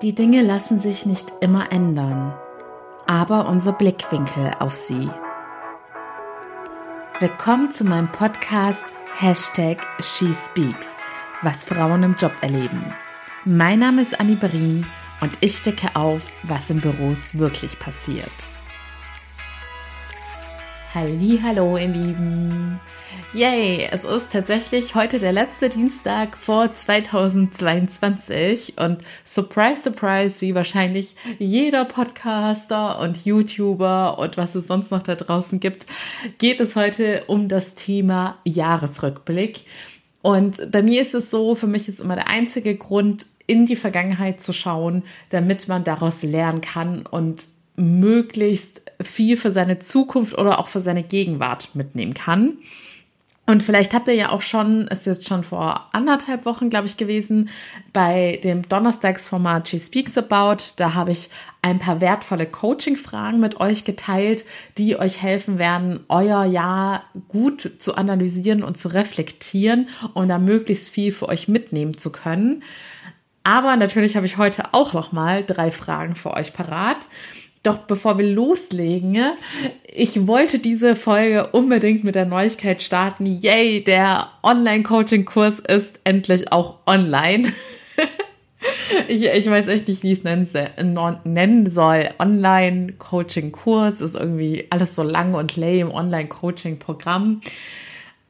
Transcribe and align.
Die 0.00 0.14
Dinge 0.14 0.42
lassen 0.42 0.78
sich 0.78 1.06
nicht 1.06 1.32
immer 1.40 1.72
ändern, 1.72 2.32
aber 3.08 3.48
unser 3.48 3.72
Blickwinkel 3.72 4.52
auf 4.60 4.76
sie. 4.76 5.10
Willkommen 7.18 7.72
zu 7.72 7.82
meinem 7.82 8.06
Podcast 8.12 8.86
Hashtag 9.16 9.84
SheSpeaks, 9.98 10.88
was 11.42 11.64
Frauen 11.64 12.04
im 12.04 12.14
Job 12.14 12.30
erleben. 12.42 12.94
Mein 13.44 13.80
Name 13.80 14.02
ist 14.02 14.20
Annie 14.20 14.36
Berin 14.36 14.86
und 15.20 15.32
ich 15.40 15.62
decke 15.62 15.96
auf, 15.96 16.22
was 16.44 16.70
in 16.70 16.80
Büros 16.80 17.36
wirklich 17.36 17.76
passiert. 17.80 18.30
Hallo, 20.94 21.76
ihr 21.76 21.88
Lieben. 21.88 22.80
Yay, 23.34 23.86
es 23.90 24.04
ist 24.04 24.32
tatsächlich 24.32 24.94
heute 24.94 25.18
der 25.18 25.32
letzte 25.32 25.68
Dienstag 25.68 26.38
vor 26.38 26.72
2022 26.72 28.78
und 28.78 29.00
surprise, 29.22 29.82
surprise, 29.82 30.40
wie 30.40 30.54
wahrscheinlich 30.54 31.14
jeder 31.38 31.84
Podcaster 31.84 32.98
und 33.00 33.26
YouTuber 33.26 34.18
und 34.18 34.38
was 34.38 34.54
es 34.54 34.66
sonst 34.66 34.90
noch 34.90 35.02
da 35.02 35.14
draußen 35.14 35.60
gibt, 35.60 35.86
geht 36.38 36.58
es 36.58 36.74
heute 36.74 37.24
um 37.26 37.48
das 37.48 37.74
Thema 37.74 38.38
Jahresrückblick. 38.44 39.66
Und 40.22 40.72
bei 40.72 40.82
mir 40.82 41.02
ist 41.02 41.14
es 41.14 41.30
so, 41.30 41.54
für 41.54 41.66
mich 41.66 41.86
ist 41.90 42.00
immer 42.00 42.14
der 42.14 42.28
einzige 42.28 42.74
Grund, 42.74 43.26
in 43.46 43.66
die 43.66 43.76
Vergangenheit 43.76 44.40
zu 44.40 44.54
schauen, 44.54 45.02
damit 45.28 45.68
man 45.68 45.84
daraus 45.84 46.22
lernen 46.22 46.62
kann 46.62 47.04
und 47.04 47.57
möglichst 47.78 48.82
viel 49.00 49.36
für 49.36 49.50
seine 49.50 49.78
Zukunft 49.78 50.36
oder 50.36 50.58
auch 50.58 50.68
für 50.68 50.80
seine 50.80 51.02
Gegenwart 51.02 51.74
mitnehmen 51.74 52.14
kann. 52.14 52.58
Und 53.48 53.62
vielleicht 53.62 53.94
habt 53.94 54.08
ihr 54.08 54.14
ja 54.14 54.28
auch 54.28 54.42
schon, 54.42 54.88
ist 54.88 55.06
jetzt 55.06 55.26
schon 55.26 55.42
vor 55.42 55.88
anderthalb 55.92 56.44
Wochen, 56.44 56.68
glaube 56.68 56.86
ich, 56.86 56.98
gewesen, 56.98 57.48
bei 57.94 58.38
dem 58.44 58.68
Donnerstagsformat 58.68 59.66
She 59.66 59.78
Speaks 59.78 60.18
About. 60.18 60.58
Da 60.76 60.92
habe 60.92 61.12
ich 61.12 61.30
ein 61.62 61.78
paar 61.78 62.02
wertvolle 62.02 62.44
Coaching-Fragen 62.44 63.40
mit 63.40 63.58
euch 63.58 63.84
geteilt, 63.84 64.44
die 64.76 64.98
euch 64.98 65.22
helfen 65.22 65.58
werden, 65.58 66.00
euer 66.08 66.44
Jahr 66.44 67.04
gut 67.28 67.72
zu 67.78 67.94
analysieren 67.94 68.62
und 68.62 68.76
zu 68.76 68.88
reflektieren 68.88 69.88
und 70.12 70.28
da 70.28 70.38
möglichst 70.38 70.90
viel 70.90 71.10
für 71.10 71.30
euch 71.30 71.48
mitnehmen 71.48 71.96
zu 71.96 72.12
können. 72.12 72.62
Aber 73.44 73.76
natürlich 73.76 74.14
habe 74.14 74.26
ich 74.26 74.36
heute 74.36 74.74
auch 74.74 74.92
noch 74.92 75.12
mal 75.12 75.42
drei 75.42 75.70
Fragen 75.70 76.16
für 76.16 76.34
euch 76.34 76.52
parat. 76.52 77.06
Doch 77.62 77.78
bevor 77.78 78.18
wir 78.18 78.30
loslegen, 78.30 79.18
ich 79.92 80.26
wollte 80.26 80.58
diese 80.58 80.94
Folge 80.94 81.48
unbedingt 81.48 82.04
mit 82.04 82.14
der 82.14 82.26
Neuigkeit 82.26 82.82
starten. 82.82 83.26
Yay, 83.26 83.82
der 83.82 84.28
Online-Coaching-Kurs 84.42 85.58
ist 85.60 86.00
endlich 86.04 86.52
auch 86.52 86.76
online. 86.86 87.52
ich, 89.08 89.26
ich 89.26 89.50
weiß 89.50 89.66
echt 89.68 89.88
nicht, 89.88 90.02
wie 90.02 90.12
ich 90.12 90.18
es 90.18 90.24
nennen 90.24 91.66
soll. 91.70 92.08
Online-Coaching-Kurs 92.18 94.00
ist 94.00 94.14
irgendwie 94.14 94.66
alles 94.70 94.94
so 94.94 95.02
lang 95.02 95.34
und 95.34 95.56
lame. 95.56 95.92
Online-Coaching-Programm. 95.92 97.40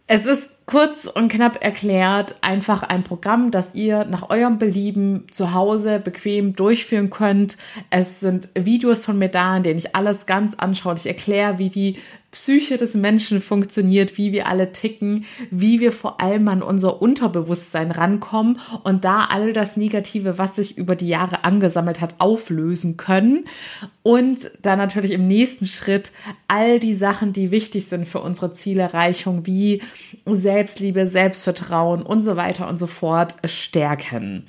Es 0.07 0.25
ist 0.25 0.49
kurz 0.69 1.07
und 1.07 1.33
knapp 1.33 1.65
erklärt 1.65 2.37
einfach 2.43 2.83
ein 2.83 3.03
Programm, 3.03 3.51
das 3.51 3.75
ihr 3.75 4.05
nach 4.05 4.29
eurem 4.29 4.59
Belieben 4.59 5.27
zu 5.31 5.55
Hause 5.55 5.99
bequem 5.99 6.55
durchführen 6.55 7.09
könnt. 7.09 7.57
Es 7.89 8.21
sind 8.21 8.51
Videos 8.55 9.07
von 9.07 9.19
mir 9.19 9.31
da, 9.31 9.57
in 9.57 9.63
denen 9.63 9.79
ich 9.79 9.97
alles 9.97 10.27
ganz 10.27 10.55
anschaulich 10.55 11.07
erkläre, 11.07 11.59
wie 11.59 11.71
die 11.71 11.97
Psyche 12.31 12.77
des 12.77 12.95
Menschen 12.95 13.41
funktioniert, 13.41 14.19
wie 14.19 14.33
wir 14.33 14.49
alle 14.49 14.73
ticken, 14.73 15.25
wie 15.51 15.81
wir 15.81 15.93
vor 15.93 16.21
allem 16.21 16.47
an 16.49 16.63
unser 16.63 17.01
Unterbewusstsein 17.01 17.91
rankommen 17.91 18.59
und 18.85 19.07
da 19.07 19.29
all 19.31 19.55
das 19.55 19.79
Negative, 19.79 20.37
was 20.37 20.57
sich 20.57 20.77
über 20.77 20.95
die 20.95 21.09
Jahre 21.09 21.45
angesammelt 21.45 22.03
hat, 22.03 22.17
auflösen 22.19 22.99
können. 22.99 23.47
Und 24.03 24.51
dann 24.61 24.79
natürlich 24.79 25.13
im 25.13 25.27
nächsten 25.27 25.67
Schritt 25.67 26.13
all 26.49 26.79
die 26.79 26.95
Sachen, 26.95 27.33
die 27.33 27.51
wichtig 27.51 27.87
sind 27.87 28.07
für 28.07 28.21
unsere 28.21 28.53
Zielerreichung, 28.53 29.47
wie 29.47 29.81
Selbstliebe, 30.27 31.07
Selbstvertrauen 31.07 32.03
und 32.03 32.23
so 32.23 32.37
weiter 32.37 32.69
und 32.69 32.79
so 32.79 32.87
fort 32.87 33.37
stärken. 33.45 34.45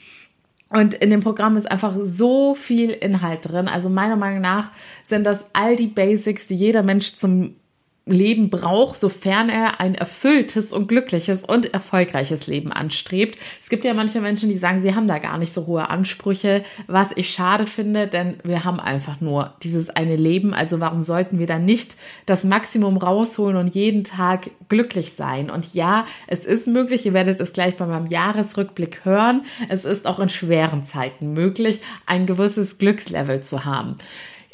Und 0.69 0.93
in 0.93 1.09
dem 1.09 1.21
Programm 1.21 1.57
ist 1.57 1.71
einfach 1.71 1.95
so 1.99 2.53
viel 2.55 2.91
Inhalt 2.91 3.49
drin. 3.49 3.67
Also 3.67 3.89
meiner 3.89 4.17
Meinung 4.17 4.41
nach 4.41 4.71
sind 5.03 5.23
das 5.23 5.47
all 5.53 5.75
die 5.75 5.87
Basics, 5.87 6.47
die 6.47 6.55
jeder 6.55 6.83
Mensch 6.83 7.15
zum 7.15 7.55
Leben 8.11 8.49
braucht, 8.49 8.99
sofern 8.99 9.49
er 9.49 9.79
ein 9.79 9.95
erfülltes 9.95 10.73
und 10.73 10.87
glückliches 10.87 11.43
und 11.43 11.73
erfolgreiches 11.73 12.47
Leben 12.47 12.71
anstrebt. 12.71 13.39
Es 13.61 13.69
gibt 13.69 13.85
ja 13.85 13.93
manche 13.93 14.21
Menschen, 14.21 14.49
die 14.49 14.57
sagen, 14.57 14.79
sie 14.79 14.95
haben 14.95 15.07
da 15.07 15.19
gar 15.19 15.37
nicht 15.37 15.53
so 15.53 15.67
hohe 15.67 15.89
Ansprüche, 15.89 16.63
was 16.87 17.11
ich 17.15 17.31
schade 17.31 17.65
finde, 17.65 18.07
denn 18.07 18.37
wir 18.43 18.63
haben 18.63 18.79
einfach 18.79 19.21
nur 19.21 19.53
dieses 19.63 19.89
eine 19.89 20.15
Leben. 20.15 20.53
Also 20.53 20.79
warum 20.79 21.01
sollten 21.01 21.39
wir 21.39 21.47
dann 21.47 21.65
nicht 21.65 21.95
das 22.25 22.43
Maximum 22.43 22.97
rausholen 22.97 23.57
und 23.57 23.67
jeden 23.67 24.03
Tag 24.03 24.49
glücklich 24.69 25.13
sein? 25.13 25.49
Und 25.49 25.73
ja, 25.73 26.05
es 26.27 26.45
ist 26.45 26.67
möglich, 26.67 27.05
ihr 27.05 27.13
werdet 27.13 27.39
es 27.39 27.53
gleich 27.53 27.77
bei 27.77 27.85
meinem 27.85 28.07
Jahresrückblick 28.07 29.05
hören. 29.05 29.43
Es 29.69 29.85
ist 29.85 30.05
auch 30.05 30.19
in 30.19 30.29
schweren 30.29 30.83
Zeiten 30.83 31.33
möglich, 31.33 31.81
ein 32.05 32.25
gewisses 32.25 32.77
Glückslevel 32.77 33.41
zu 33.41 33.65
haben. 33.65 33.95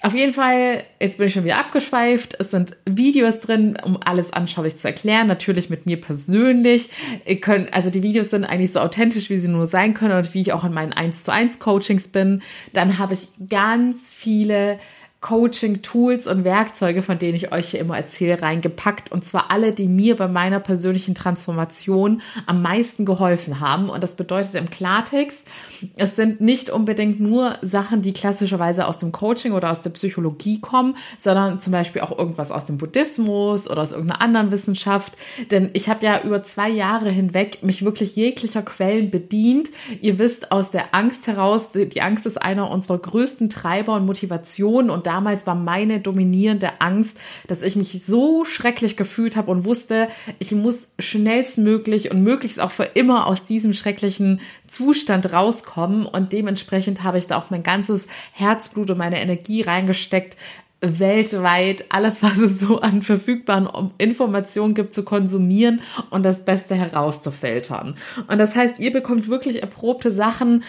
Auf 0.05 0.13
jeden 0.13 0.33
Fall, 0.33 0.83
jetzt 1.01 1.17
bin 1.17 1.25
ich 1.25 1.33
schon 1.33 1.45
wieder 1.45 1.57
abgeschweift. 1.57 2.35
Es 2.39 2.51
sind 2.51 2.77
Videos 2.85 3.39
drin, 3.39 3.75
um 3.83 3.97
alles 4.05 4.31
anschaulich 4.31 4.75
zu 4.75 4.88
erklären. 4.88 5.25
Natürlich 5.25 5.71
mit 5.71 5.88
mir 5.88 5.99
persönlich. 5.99 6.91
Ihr 7.25 7.41
könnt, 7.41 7.73
also 7.73 7.89
die 7.89 8.03
Videos 8.03 8.29
sind 8.29 8.44
eigentlich 8.44 8.71
so 8.71 8.81
authentisch, 8.81 9.31
wie 9.31 9.39
sie 9.39 9.49
nur 9.49 9.65
sein 9.65 9.95
können 9.95 10.15
und 10.15 10.31
wie 10.35 10.41
ich 10.41 10.53
auch 10.53 10.63
in 10.63 10.73
meinen 10.73 10.94
1 10.94 11.23
zu 11.23 11.33
1 11.33 11.57
Coachings 11.57 12.09
bin. 12.09 12.44
Dann 12.71 12.99
habe 12.99 13.15
ich 13.15 13.29
ganz 13.49 14.11
viele 14.11 14.77
Coaching-Tools 15.25 16.28
und 16.28 16.44
Werkzeuge, 16.44 17.02
von 17.02 17.18
denen 17.18 17.34
ich 17.34 17.52
euch 17.52 17.69
hier 17.69 17.80
immer 17.80 17.97
erzähle, 17.97 18.44
reingepackt. 18.44 19.12
Und 19.12 19.25
zwar 19.25 19.50
alle, 19.50 19.72
die 19.72 19.88
mir 19.88 20.16
bei 20.16 20.28
meiner 20.28 20.59
persönlichen 20.59 21.16
Transformation 21.16 22.22
am 22.46 22.62
meisten 22.62 23.06
geholfen 23.06 23.59
haben. 23.59 23.90
Und 23.90 24.03
das 24.03 24.13
bedeutet 24.13 24.53
im 24.53 24.69
Klartext, 24.69 25.47
es 25.96 26.16
sind 26.16 26.41
nicht 26.41 26.69
unbedingt 26.69 27.19
nur 27.19 27.56
Sachen, 27.63 28.03
die 28.03 28.13
klassischerweise 28.13 28.86
aus 28.86 29.00
dem 29.00 29.12
Coaching 29.12 29.53
oder 29.53 29.72
aus 29.72 29.81
der 29.81 29.90
Psychologie 29.90 30.62
kommen, 30.62 30.96
sondern 31.18 31.59
zum 31.59 31.74
Beispiel 31.74 32.03
auch 32.03 32.16
irgendwas 32.16 32.52
aus 32.52 32.66
dem 32.66 32.78
Buddhismus 32.78 33.68
oder 33.68 33.81
aus 33.81 33.94
irgendeiner 33.94 34.22
anderen 34.22 34.52
Wissenschaft. 34.52 35.13
Denn 35.50 35.72
ich 35.74 35.90
habe 35.90 36.06
ja 36.06 36.22
über 36.22 36.44
zwei 36.44 36.69
Jahre 36.69 37.09
hinweg 37.09 37.63
mich 37.63 37.84
wirklich 37.84 38.16
jeglicher 38.16 38.62
Quellen 38.62 39.09
bedient. 39.09 39.69
Ihr 40.02 40.19
wisst 40.19 40.52
aus 40.52 40.69
der 40.69 40.94
Angst 40.94 41.25
heraus, 41.25 41.69
die 41.72 42.02
Angst 42.03 42.28
ist 42.28 42.40
einer 42.40 42.69
unserer 42.69 43.00
größten 43.00 43.50
Treiber 43.50 43.96
und 43.96 44.06
Motivationen 44.06 44.92
und 44.92 45.07
da 45.07 45.14
damals 45.15 45.47
war 45.47 45.55
meine 45.55 46.01
dominierende 46.01 46.81
Angst, 46.81 47.17
dass 47.47 47.61
ich 47.61 47.77
mich 47.77 48.03
so 48.05 48.43
schrecklich 48.43 48.97
gefühlt 48.97 49.37
habe 49.37 49.49
und 49.49 49.63
wusste, 49.63 50.09
ich 50.39 50.51
muss 50.51 50.89
schnellstmöglich 50.99 52.11
und 52.11 52.21
möglichst 52.21 52.59
auch 52.59 52.71
für 52.71 52.83
immer 52.83 53.25
aus 53.27 53.45
diesem 53.45 53.73
schrecklichen 53.73 54.41
Zustand 54.67 55.31
rauskommen. 55.31 56.05
Und 56.05 56.33
dementsprechend 56.33 57.03
habe 57.03 57.17
ich 57.17 57.27
da 57.27 57.37
auch 57.37 57.49
mein 57.49 57.63
ganzes 57.63 58.07
Herzblut 58.33 58.91
und 58.91 58.97
meine 58.97 59.21
Energie 59.21 59.61
reingesteckt, 59.61 60.35
weltweit 60.81 61.85
alles, 61.89 62.21
was 62.21 62.37
es 62.37 62.59
so 62.59 62.81
an 62.81 63.01
verfügbaren 63.01 63.69
Informationen 63.97 64.73
gibt, 64.73 64.93
zu 64.93 65.03
konsumieren 65.03 65.81
und 66.09 66.23
das 66.23 66.43
Beste 66.43 66.75
herauszufiltern. 66.75 67.95
Und 68.27 68.37
das 68.37 68.55
heißt, 68.55 68.79
ihr 68.79 68.91
bekommt 68.91 69.29
wirklich 69.29 69.61
erprobte 69.61 70.11
Sachen 70.11 70.63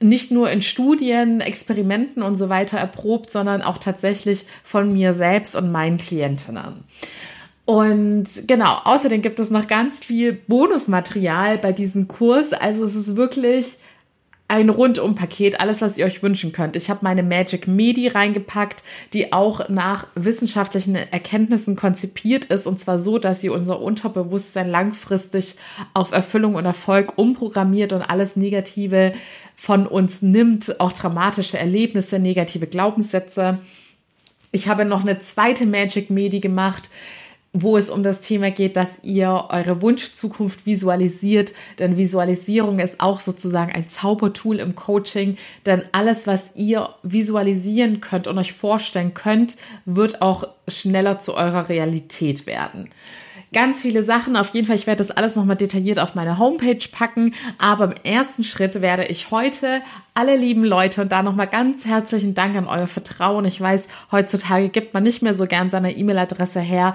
nicht 0.00 0.30
nur 0.30 0.50
in 0.50 0.62
Studien, 0.62 1.40
Experimenten 1.40 2.22
und 2.22 2.36
so 2.36 2.48
weiter 2.48 2.78
erprobt, 2.78 3.30
sondern 3.30 3.62
auch 3.62 3.78
tatsächlich 3.78 4.46
von 4.64 4.92
mir 4.92 5.12
selbst 5.14 5.56
und 5.56 5.70
meinen 5.70 5.98
Klientinnen. 5.98 6.84
Und 7.66 8.26
genau, 8.48 8.78
außerdem 8.84 9.22
gibt 9.22 9.38
es 9.38 9.50
noch 9.50 9.68
ganz 9.68 10.00
viel 10.02 10.32
Bonusmaterial 10.32 11.58
bei 11.58 11.72
diesem 11.72 12.08
Kurs. 12.08 12.52
Also 12.52 12.84
es 12.84 12.96
ist 12.96 13.14
wirklich 13.14 13.78
ein 14.50 14.68
Rundum-Paket, 14.68 15.60
alles, 15.60 15.80
was 15.80 15.96
ihr 15.96 16.04
euch 16.04 16.24
wünschen 16.24 16.50
könnt. 16.50 16.74
Ich 16.74 16.90
habe 16.90 17.00
meine 17.02 17.22
Magic 17.22 17.68
Medi 17.68 18.08
reingepackt, 18.08 18.82
die 19.12 19.32
auch 19.32 19.68
nach 19.68 20.08
wissenschaftlichen 20.16 20.96
Erkenntnissen 20.96 21.76
konzipiert 21.76 22.46
ist 22.46 22.66
und 22.66 22.80
zwar 22.80 22.98
so, 22.98 23.18
dass 23.18 23.40
sie 23.40 23.48
unser 23.48 23.80
Unterbewusstsein 23.80 24.68
langfristig 24.68 25.54
auf 25.94 26.10
Erfüllung 26.10 26.56
und 26.56 26.66
Erfolg 26.66 27.16
umprogrammiert 27.16 27.92
und 27.92 28.02
alles 28.02 28.34
Negative 28.34 29.12
von 29.54 29.86
uns 29.86 30.20
nimmt, 30.20 30.80
auch 30.80 30.92
dramatische 30.92 31.56
Erlebnisse, 31.56 32.18
negative 32.18 32.66
Glaubenssätze. 32.66 33.58
Ich 34.50 34.66
habe 34.66 34.84
noch 34.84 35.02
eine 35.02 35.20
zweite 35.20 35.64
Magic 35.64 36.10
Medi 36.10 36.40
gemacht, 36.40 36.90
wo 37.52 37.76
es 37.76 37.90
um 37.90 38.02
das 38.02 38.20
Thema 38.20 38.50
geht, 38.50 38.76
dass 38.76 39.02
ihr 39.02 39.46
eure 39.48 39.82
Wunschzukunft 39.82 40.66
visualisiert. 40.66 41.52
Denn 41.78 41.96
Visualisierung 41.96 42.78
ist 42.78 43.00
auch 43.00 43.20
sozusagen 43.20 43.72
ein 43.72 43.88
Zaubertool 43.88 44.60
im 44.60 44.76
Coaching. 44.76 45.36
Denn 45.66 45.82
alles, 45.92 46.26
was 46.26 46.52
ihr 46.54 46.90
visualisieren 47.02 48.00
könnt 48.00 48.28
und 48.28 48.38
euch 48.38 48.52
vorstellen 48.52 49.14
könnt, 49.14 49.56
wird 49.84 50.22
auch 50.22 50.44
schneller 50.68 51.18
zu 51.18 51.34
eurer 51.34 51.68
Realität 51.68 52.46
werden. 52.46 52.88
Ganz 53.52 53.82
viele 53.82 54.04
Sachen. 54.04 54.36
Auf 54.36 54.50
jeden 54.50 54.68
Fall, 54.68 54.76
ich 54.76 54.86
werde 54.86 55.04
das 55.04 55.10
alles 55.10 55.34
nochmal 55.34 55.56
detailliert 55.56 55.98
auf 55.98 56.14
meine 56.14 56.38
Homepage 56.38 56.78
packen. 56.92 57.34
Aber 57.58 57.86
im 57.86 57.94
ersten 58.04 58.44
Schritt 58.44 58.80
werde 58.80 59.06
ich 59.06 59.32
heute 59.32 59.82
alle 60.14 60.36
lieben 60.36 60.62
Leute 60.62 61.02
und 61.02 61.10
da 61.10 61.24
nochmal 61.24 61.48
ganz 61.48 61.84
herzlichen 61.84 62.34
Dank 62.34 62.56
an 62.56 62.68
euer 62.68 62.86
Vertrauen. 62.86 63.44
Ich 63.44 63.60
weiß, 63.60 63.88
heutzutage 64.12 64.68
gibt 64.68 64.94
man 64.94 65.02
nicht 65.02 65.22
mehr 65.22 65.34
so 65.34 65.46
gern 65.46 65.68
seine 65.68 65.96
E-Mail-Adresse 65.96 66.60
her 66.60 66.94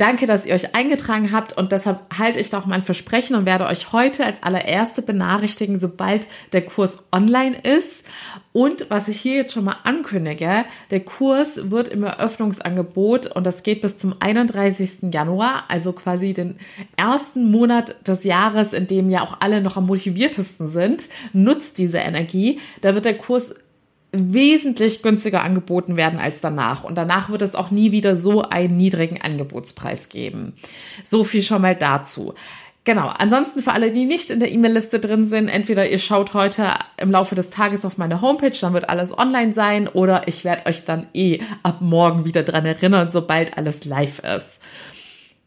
Danke, 0.00 0.26
dass 0.26 0.46
ihr 0.46 0.54
euch 0.54 0.74
eingetragen 0.74 1.30
habt 1.30 1.58
und 1.58 1.72
deshalb 1.72 2.00
halte 2.16 2.40
ich 2.40 2.48
doch 2.48 2.64
mein 2.64 2.82
Versprechen 2.82 3.36
und 3.36 3.44
werde 3.44 3.66
euch 3.66 3.92
heute 3.92 4.24
als 4.24 4.42
allererste 4.42 5.02
benachrichtigen, 5.02 5.78
sobald 5.78 6.26
der 6.54 6.62
Kurs 6.62 7.04
online 7.12 7.54
ist. 7.58 8.06
Und 8.54 8.86
was 8.88 9.08
ich 9.08 9.20
hier 9.20 9.34
jetzt 9.36 9.52
schon 9.52 9.64
mal 9.64 9.76
ankündige, 9.84 10.64
der 10.90 11.00
Kurs 11.00 11.70
wird 11.70 11.90
im 11.90 12.02
Eröffnungsangebot 12.02 13.26
und 13.26 13.44
das 13.44 13.62
geht 13.62 13.82
bis 13.82 13.98
zum 13.98 14.14
31. 14.18 15.12
Januar, 15.12 15.64
also 15.68 15.92
quasi 15.92 16.32
den 16.32 16.56
ersten 16.96 17.50
Monat 17.50 18.08
des 18.08 18.24
Jahres, 18.24 18.72
in 18.72 18.86
dem 18.86 19.10
ja 19.10 19.20
auch 19.20 19.42
alle 19.42 19.60
noch 19.60 19.76
am 19.76 19.84
motiviertesten 19.84 20.68
sind, 20.68 21.10
nutzt 21.34 21.76
diese 21.76 21.98
Energie. 21.98 22.58
Da 22.80 22.94
wird 22.94 23.04
der 23.04 23.18
Kurs 23.18 23.54
wesentlich 24.12 25.02
günstiger 25.02 25.42
angeboten 25.42 25.96
werden 25.96 26.18
als 26.18 26.40
danach. 26.40 26.84
Und 26.84 26.96
danach 26.96 27.30
wird 27.30 27.42
es 27.42 27.54
auch 27.54 27.70
nie 27.70 27.92
wieder 27.92 28.16
so 28.16 28.42
einen 28.42 28.76
niedrigen 28.76 29.20
Angebotspreis 29.20 30.08
geben. 30.08 30.54
So 31.04 31.24
viel 31.24 31.42
schon 31.42 31.62
mal 31.62 31.76
dazu. 31.76 32.34
Genau. 32.84 33.08
Ansonsten 33.08 33.60
für 33.60 33.72
alle, 33.72 33.90
die 33.90 34.06
nicht 34.06 34.30
in 34.30 34.40
der 34.40 34.50
E-Mail-Liste 34.50 35.00
drin 35.00 35.26
sind, 35.26 35.48
entweder 35.48 35.88
ihr 35.88 35.98
schaut 35.98 36.32
heute 36.32 36.70
im 36.96 37.10
Laufe 37.10 37.34
des 37.34 37.50
Tages 37.50 37.84
auf 37.84 37.98
meine 37.98 38.22
Homepage, 38.22 38.56
dann 38.58 38.72
wird 38.72 38.88
alles 38.88 39.16
online 39.16 39.52
sein, 39.52 39.86
oder 39.86 40.26
ich 40.28 40.44
werde 40.44 40.66
euch 40.66 40.86
dann 40.86 41.06
eh 41.12 41.40
ab 41.62 41.82
morgen 41.82 42.24
wieder 42.24 42.42
dran 42.42 42.64
erinnern, 42.64 43.10
sobald 43.10 43.58
alles 43.58 43.84
live 43.84 44.20
ist. 44.20 44.60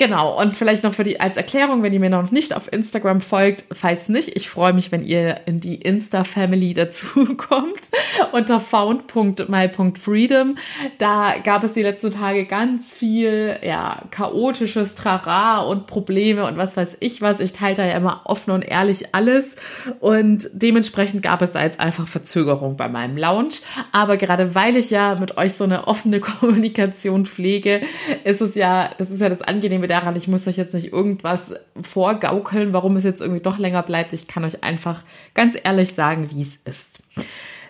Genau, 0.03 0.37
und 0.37 0.57
vielleicht 0.57 0.83
noch 0.83 0.93
für 0.93 1.05
die 1.05 1.21
als 1.21 1.37
Erklärung, 1.37 1.81
wenn 1.81 1.93
ihr 1.93 1.99
mir 2.01 2.09
noch 2.09 2.29
nicht 2.29 2.53
auf 2.53 2.69
Instagram 2.73 3.21
folgt, 3.21 3.63
falls 3.71 4.09
nicht, 4.09 4.35
ich 4.35 4.49
freue 4.49 4.73
mich, 4.73 4.91
wenn 4.91 5.05
ihr 5.05 5.39
in 5.45 5.61
die 5.61 5.75
Insta-Family 5.75 6.73
dazukommt 6.73 7.87
unter 8.33 8.59
found.my.freedom. 8.59 10.57
Da 10.97 11.35
gab 11.41 11.63
es 11.63 11.71
die 11.71 11.83
letzten 11.83 12.11
Tage 12.11 12.43
ganz 12.43 12.91
viel, 12.91 13.55
ja, 13.63 14.01
chaotisches 14.11 14.95
Trara 14.95 15.59
und 15.59 15.87
Probleme 15.87 16.43
und 16.47 16.57
was 16.57 16.75
weiß 16.75 16.97
ich 16.99 17.21
was. 17.21 17.39
Ich 17.39 17.53
teile 17.53 17.75
da 17.75 17.85
ja 17.85 17.95
immer 17.95 18.23
offen 18.25 18.51
und 18.51 18.63
ehrlich 18.63 19.15
alles 19.15 19.55
und 20.01 20.49
dementsprechend 20.51 21.23
gab 21.23 21.41
es 21.41 21.53
da 21.53 21.63
jetzt 21.63 21.79
einfach 21.79 22.07
Verzögerung 22.07 22.75
bei 22.75 22.89
meinem 22.89 23.15
Launch. 23.15 23.61
Aber 23.93 24.17
gerade 24.17 24.53
weil 24.53 24.75
ich 24.75 24.89
ja 24.89 25.15
mit 25.15 25.37
euch 25.37 25.53
so 25.53 25.63
eine 25.63 25.87
offene 25.87 26.19
Kommunikation 26.19 27.25
pflege, 27.25 27.79
ist 28.25 28.41
es 28.41 28.55
ja, 28.55 28.89
das 28.97 29.09
ist 29.09 29.21
ja 29.21 29.29
das 29.29 29.41
Angenehme 29.41 29.92
daran, 29.93 30.15
ich 30.15 30.27
muss 30.27 30.47
euch 30.47 30.57
jetzt 30.57 30.73
nicht 30.73 30.91
irgendwas 30.91 31.53
vorgaukeln, 31.81 32.73
warum 32.73 32.95
es 32.95 33.03
jetzt 33.03 33.21
irgendwie 33.21 33.41
doch 33.41 33.57
länger 33.57 33.83
bleibt. 33.83 34.11
Ich 34.13 34.27
kann 34.27 34.43
euch 34.43 34.63
einfach 34.63 35.03
ganz 35.33 35.55
ehrlich 35.63 35.93
sagen, 35.93 36.29
wie 36.31 36.41
es 36.41 36.57
ist. 36.65 37.03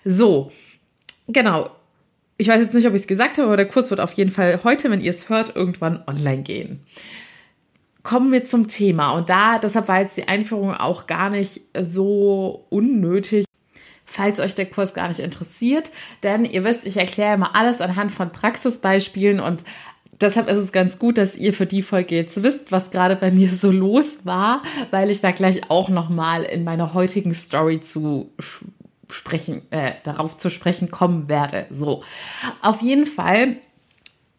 So, 0.05 0.51
genau. 1.27 1.69
Ich 2.37 2.47
weiß 2.47 2.61
jetzt 2.61 2.73
nicht, 2.73 2.87
ob 2.87 2.93
ich 2.93 3.01
es 3.01 3.07
gesagt 3.07 3.37
habe, 3.37 3.47
aber 3.47 3.57
der 3.57 3.67
Kurs 3.67 3.89
wird 3.89 3.99
auf 3.99 4.13
jeden 4.13 4.31
Fall 4.31 4.61
heute, 4.63 4.89
wenn 4.89 5.01
ihr 5.01 5.11
es 5.11 5.29
hört, 5.29 5.55
irgendwann 5.55 6.03
online 6.07 6.41
gehen. 6.41 6.83
Kommen 8.01 8.31
wir 8.31 8.43
zum 8.45 8.67
Thema. 8.67 9.11
Und 9.11 9.29
da, 9.29 9.59
deshalb 9.59 9.87
war 9.87 10.01
jetzt 10.01 10.17
die 10.17 10.27
Einführung 10.27 10.73
auch 10.73 11.07
gar 11.07 11.29
nicht 11.29 11.61
so 11.79 12.65
unnötig 12.69 13.45
falls 14.13 14.39
euch 14.39 14.53
der 14.53 14.67
Kurs 14.67 14.93
gar 14.93 15.07
nicht 15.07 15.19
interessiert. 15.19 15.89
Denn 16.21 16.45
ihr 16.45 16.63
wisst, 16.63 16.85
ich 16.85 16.97
erkläre 16.97 17.33
immer 17.33 17.55
alles 17.55 17.81
anhand 17.81 18.11
von 18.11 18.31
Praxisbeispielen 18.31 19.39
und 19.39 19.63
deshalb 20.21 20.49
ist 20.49 20.57
es 20.57 20.71
ganz 20.71 20.99
gut, 20.99 21.17
dass 21.17 21.35
ihr 21.35 21.53
für 21.53 21.65
die 21.65 21.81
Folge 21.81 22.15
jetzt 22.15 22.41
wisst, 22.43 22.71
was 22.71 22.91
gerade 22.91 23.15
bei 23.15 23.31
mir 23.31 23.47
so 23.49 23.71
los 23.71 24.25
war, 24.25 24.61
weil 24.91 25.09
ich 25.09 25.21
da 25.21 25.31
gleich 25.31 25.69
auch 25.69 25.89
noch 25.89 26.09
mal 26.09 26.43
in 26.43 26.63
meiner 26.63 26.93
heutigen 26.93 27.33
Story 27.33 27.79
zu 27.79 28.31
sprechen, 29.09 29.61
äh, 29.71 29.93
darauf 30.03 30.37
zu 30.37 30.49
sprechen 30.49 30.91
kommen 30.91 31.29
werde. 31.29 31.67
So, 31.69 32.03
auf 32.61 32.81
jeden 32.81 33.05
Fall 33.05 33.57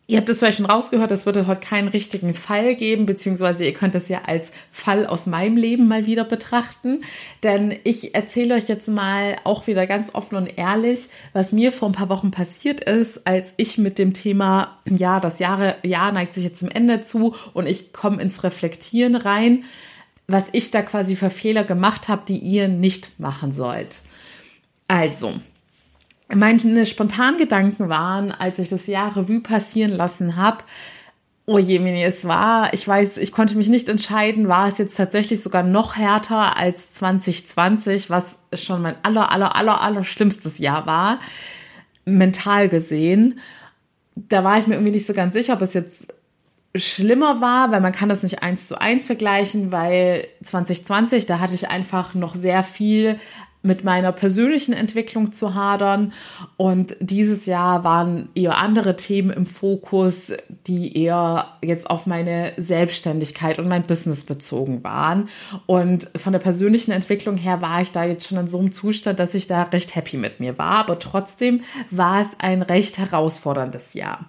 Ihr 0.07 0.19
habt 0.19 0.29
es 0.29 0.41
vielleicht 0.41 0.59
schon 0.59 0.67
rausgehört, 0.67 1.13
es 1.13 1.25
würde 1.25 1.47
heute 1.47 1.67
keinen 1.67 1.89
richtigen 1.89 2.35
Fall 2.35 2.75
geben, 2.75 3.07
beziehungsweise 3.07 3.65
ihr 3.65 3.73
könnt 3.73 3.95
es 3.95 4.11
ja 4.11 4.23
als 4.27 4.51
Fall 4.71 5.07
aus 5.07 5.25
meinem 5.25 5.57
Leben 5.57 5.89
mal 5.89 6.05
wieder 6.05 6.25
betrachten. 6.25 7.01
Denn 7.43 7.75
ich 7.85 8.15
erzähle 8.15 8.57
euch 8.57 8.69
jetzt 8.69 8.87
mal 8.87 9.37
auch 9.45 9.67
wieder 9.67 9.87
ganz 9.87 10.15
offen 10.15 10.37
und 10.37 10.59
ehrlich, 10.59 11.09
was 11.33 11.53
mir 11.53 11.73
vor 11.73 11.89
ein 11.89 11.93
paar 11.93 12.11
Wochen 12.11 12.31
passiert 12.31 12.83
ist, 12.83 13.27
als 13.27 13.55
ich 13.57 13.79
mit 13.79 13.99
dem 13.99 14.13
Thema, 14.13 14.79
ja, 14.85 15.21
das 15.21 15.39
Jahre, 15.39 15.77
Jahr 15.83 16.13
neigt 16.13 16.35
sich 16.35 16.45
jetzt 16.45 16.59
zum 16.59 16.71
Ende 16.71 17.01
zu 17.01 17.35
und 17.55 17.67
ich 17.67 17.95
komme 17.95 18.21
ins 18.21 18.45
Reflektieren 18.45 19.17
rein, 19.17 19.65
was 20.27 20.45
ich 20.53 20.71
da 20.71 20.83
quasi 20.83 21.17
für 21.17 21.31
Fehler 21.31 21.65
gemacht 21.65 22.09
habe, 22.09 22.25
die 22.29 22.39
ihr 22.39 22.69
nicht 22.69 23.19
machen 23.19 23.55
sollt. 23.55 24.03
Also, 24.87 25.41
meine 26.35 26.87
spontanen 26.87 27.39
Gedanken 27.39 27.89
waren, 27.89 28.33
als 28.33 28.59
ich 28.59 28.69
das 28.69 28.87
Jahr 28.87 29.17
Revue 29.17 29.41
passieren 29.41 29.93
lassen 29.93 30.37
habe, 30.37 30.65
oh 31.47 31.59
je, 31.59 31.79
es 32.03 32.27
war, 32.27 32.73
ich 32.73 32.87
weiß, 32.87 33.19
ich 33.19 33.33
konnte 33.33 33.57
mich 33.57 33.69
nicht 33.69 33.89
entscheiden, 33.89 34.49
war 34.49 34.69
es 34.69 34.79
jetzt 34.79 34.97
tatsächlich 34.97 35.43
sogar 35.43 35.63
noch 35.63 35.97
härter 35.97 36.57
als 36.57 36.93
2020, 36.93 38.09
was 38.09 38.39
schon 38.55 38.83
mein 38.83 38.97
aller, 39.03 39.31
aller, 39.31 39.55
aller, 39.55 39.81
aller 39.83 40.05
schlimmstes 40.05 40.59
Jahr 40.59 40.87
war, 40.87 41.19
mental 42.07 42.69
gesehen. 42.69 43.41
Da 44.17 44.45
war 44.45 44.59
ich 44.59 44.67
mir 44.67 44.75
irgendwie 44.75 44.93
nicht 44.93 45.07
so 45.07 45.13
ganz 45.13 45.35
sicher, 45.35 45.55
ob 45.55 45.63
es 45.63 45.75
jetzt 45.75 46.15
schlimmer 46.77 47.41
war, 47.41 47.71
weil 47.71 47.81
man 47.81 47.93
kann 47.93 48.09
das 48.09 48.23
nicht 48.23 48.43
eins 48.43 48.67
zu 48.67 48.81
eins 48.81 49.07
vergleichen, 49.07 49.71
weil 49.71 50.27
2020, 50.43 51.27
da 51.27 51.39
hatte 51.39 51.55
ich 51.55 51.69
einfach 51.69 52.15
noch 52.15 52.35
sehr 52.35 52.65
viel 52.65 53.19
mit 53.65 53.83
meiner 53.83 54.13
persönlichen 54.13 54.75
Entwicklung 54.75 55.33
zu 55.33 55.55
hadern. 55.55 56.13
Und 56.57 56.97
dieses 57.01 57.47
Jahr 57.47 57.83
waren 57.83 58.29
eher 58.35 58.59
andere 58.59 58.97
Themen 58.97 59.31
im 59.31 59.47
Fokus, 59.47 60.33
die 60.67 60.97
eher 60.97 61.57
jetzt 61.63 61.89
auf 61.89 62.07
meine 62.07 62.53
Selbstständigkeit 62.59 63.59
und 63.59 63.67
mein 63.67 63.85
Business 63.87 64.25
bezogen 64.25 64.85
waren. 64.85 65.29
Und 65.67 66.11
von 66.15 66.33
der 66.33 66.41
persönlichen 66.41 66.93
Entwicklung 66.93 67.37
her 67.39 67.63
war 67.63 67.81
ich 67.81 67.91
da 67.91 68.05
jetzt 68.05 68.29
schon 68.29 68.39
in 68.39 68.49
so 68.49 68.59
einem 68.59 68.71
Zustand, 68.71 69.19
dass 69.19 69.35
ich 69.35 69.47
da 69.47 69.63
recht 69.63 69.97
happy 69.97 70.19
mit 70.19 70.41
mir 70.41 70.59
war. 70.59 70.77
Aber 70.77 70.99
trotzdem 70.99 71.63
war 71.91 72.21
es 72.21 72.29
ein 72.39 72.61
recht 72.61 72.99
herausforderndes 72.99 73.95
Jahr. 73.95 74.27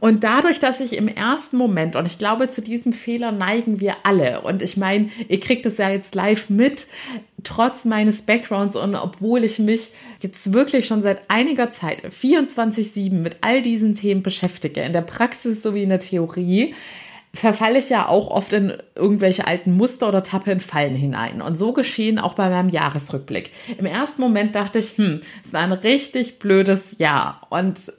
Und 0.00 0.24
dadurch, 0.24 0.58
dass 0.58 0.80
ich 0.80 0.96
im 0.96 1.08
ersten 1.08 1.58
Moment, 1.58 1.96
und 1.96 2.06
ich 2.06 2.16
glaube, 2.16 2.48
zu 2.48 2.62
diesem 2.62 2.94
Fehler 2.94 3.30
neigen 3.30 3.78
wir 3.80 3.96
alle. 4.04 4.40
Und 4.40 4.62
ich 4.62 4.78
meine, 4.78 5.10
ihr 5.28 5.40
kriegt 5.40 5.66
es 5.66 5.76
ja 5.76 5.90
jetzt 5.90 6.14
live 6.14 6.48
mit, 6.48 6.86
trotz 7.44 7.84
meines 7.84 8.22
Backgrounds 8.22 8.76
und 8.76 8.94
obwohl 8.94 9.44
ich 9.44 9.58
mich 9.58 9.90
jetzt 10.20 10.52
wirklich 10.52 10.86
schon 10.86 11.02
seit 11.02 11.22
einiger 11.28 11.70
Zeit 11.70 12.04
24-7 12.04 13.12
mit 13.14 13.38
all 13.40 13.62
diesen 13.62 13.94
Themen 13.94 14.22
beschäftige, 14.22 14.82
in 14.82 14.92
der 14.92 15.02
Praxis 15.02 15.62
sowie 15.62 15.82
in 15.82 15.88
der 15.88 15.98
Theorie, 15.98 16.74
verfalle 17.32 17.78
ich 17.78 17.88
ja 17.90 18.08
auch 18.08 18.28
oft 18.28 18.52
in 18.52 18.72
irgendwelche 18.96 19.46
alten 19.46 19.76
Muster 19.76 20.08
oder 20.08 20.22
tappe 20.22 20.50
in 20.50 20.60
Fallen 20.60 20.96
hinein. 20.96 21.42
Und 21.42 21.56
so 21.56 21.72
geschehen 21.72 22.18
auch 22.18 22.34
bei 22.34 22.48
meinem 22.48 22.70
Jahresrückblick. 22.70 23.52
Im 23.78 23.86
ersten 23.86 24.20
Moment 24.20 24.54
dachte 24.54 24.80
ich, 24.80 24.96
hm, 24.96 25.20
es 25.44 25.52
war 25.52 25.60
ein 25.60 25.72
richtig 25.72 26.38
blödes 26.38 26.98
Jahr. 26.98 27.46
Und 27.50 27.92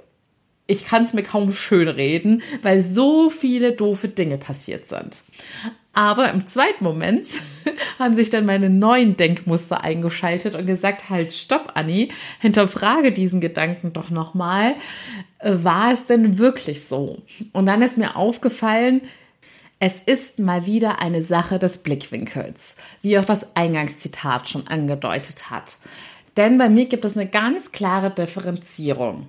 ich 0.68 0.86
kann 0.86 1.04
es 1.04 1.14
mir 1.14 1.24
kaum 1.24 1.54
schön 1.54 1.88
reden, 1.88 2.42
weil 2.62 2.84
so 2.84 3.30
viele 3.30 3.74
doofe 3.74 4.10
Dinge 4.10 4.38
passiert 4.38 4.88
sind. 4.88 5.24
Aber 5.94 6.32
im 6.32 6.48
zweiten 6.48 6.84
Moment 6.84 7.28
haben 8.00 8.16
sich 8.16 8.30
dann 8.30 8.46
meine 8.46 8.70
neuen 8.70 9.18
Denkmuster 9.18 9.84
eingeschaltet 9.84 10.56
und 10.56 10.66
gesagt, 10.66 11.10
halt, 11.10 11.34
stopp, 11.34 11.74
Anni, 11.76 12.12
hinterfrage 12.40 13.12
diesen 13.12 13.42
Gedanken 13.42 13.92
doch 13.92 14.10
nochmal. 14.10 14.76
War 15.44 15.92
es 15.92 16.06
denn 16.06 16.38
wirklich 16.38 16.86
so? 16.86 17.22
Und 17.52 17.66
dann 17.66 17.82
ist 17.82 17.98
mir 17.98 18.16
aufgefallen, 18.16 19.02
es 19.80 20.00
ist 20.00 20.40
mal 20.40 20.66
wieder 20.68 21.00
eine 21.00 21.24
Sache 21.24 21.58
des 21.58 21.80
Blickwinkels, 21.80 22.76
wie 23.02 23.18
auch 23.18 23.26
das 23.26 23.56
Eingangszitat 23.56 24.48
schon 24.48 24.68
angedeutet 24.68 25.50
hat. 25.50 25.78
Denn 26.38 26.58
bei 26.58 26.70
mir 26.70 26.86
gibt 26.86 27.04
es 27.04 27.18
eine 27.18 27.28
ganz 27.28 27.72
klare 27.72 28.12
Differenzierung. 28.12 29.28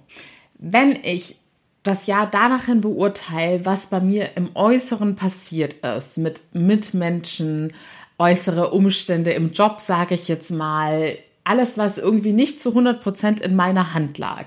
Wenn 0.59 0.97
ich 1.03 1.39
das 1.83 2.07
Jahr 2.07 2.29
danach 2.31 2.67
hin 2.67 2.81
beurteile, 2.81 3.65
was 3.65 3.89
bei 3.89 4.01
mir 4.01 4.37
im 4.37 4.51
Äußeren 4.55 5.17
passiert 5.17 5.75
ist, 5.75 6.19
mit 6.19 6.43
Mitmenschen, 6.53 7.73
äußere 8.19 8.71
Umstände 8.71 9.33
im 9.33 9.53
Job, 9.53 9.81
sage 9.81 10.15
ich 10.15 10.29
jetzt 10.29 10.51
mal, 10.51 11.17
alles, 11.45 11.77
was 11.79 11.99
irgendwie 11.99 12.33
nicht 12.33 12.61
zu 12.61 12.71
100 12.71 13.03
Prozent 13.03 13.41
in 13.41 13.57
meiner 13.57 13.95
Hand 13.95 14.19
lag, 14.19 14.47